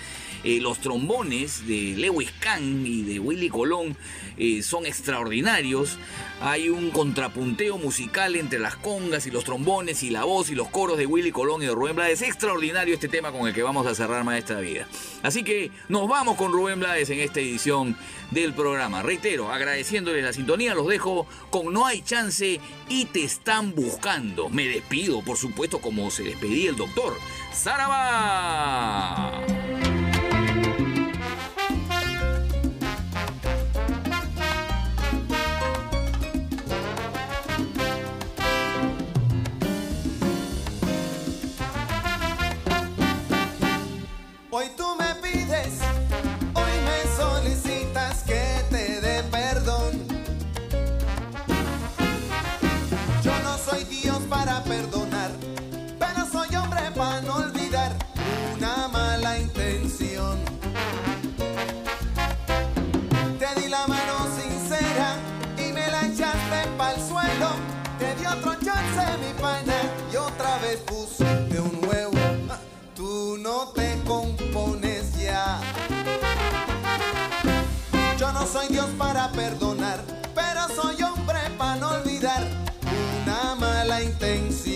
[0.45, 3.97] eh, los trombones de Lewis Kahn y de Willy Colón
[4.37, 5.99] eh, son extraordinarios.
[6.41, 10.69] Hay un contrapunteo musical entre las congas y los trombones y la voz y los
[10.69, 12.21] coros de Willy Colón y de Rubén Blades.
[12.21, 14.87] Es extraordinario este tema con el que vamos a cerrar Maestra Vida.
[15.23, 17.97] Así que nos vamos con Rubén Blades en esta edición
[18.31, 19.03] del programa.
[19.03, 24.49] Reitero, agradeciéndoles la sintonía, los dejo con No hay chance y te están buscando.
[24.49, 27.17] Me despido, por supuesto, como se despedía el doctor.
[27.53, 29.43] ¡Saraba!
[84.03, 84.76] intensidad.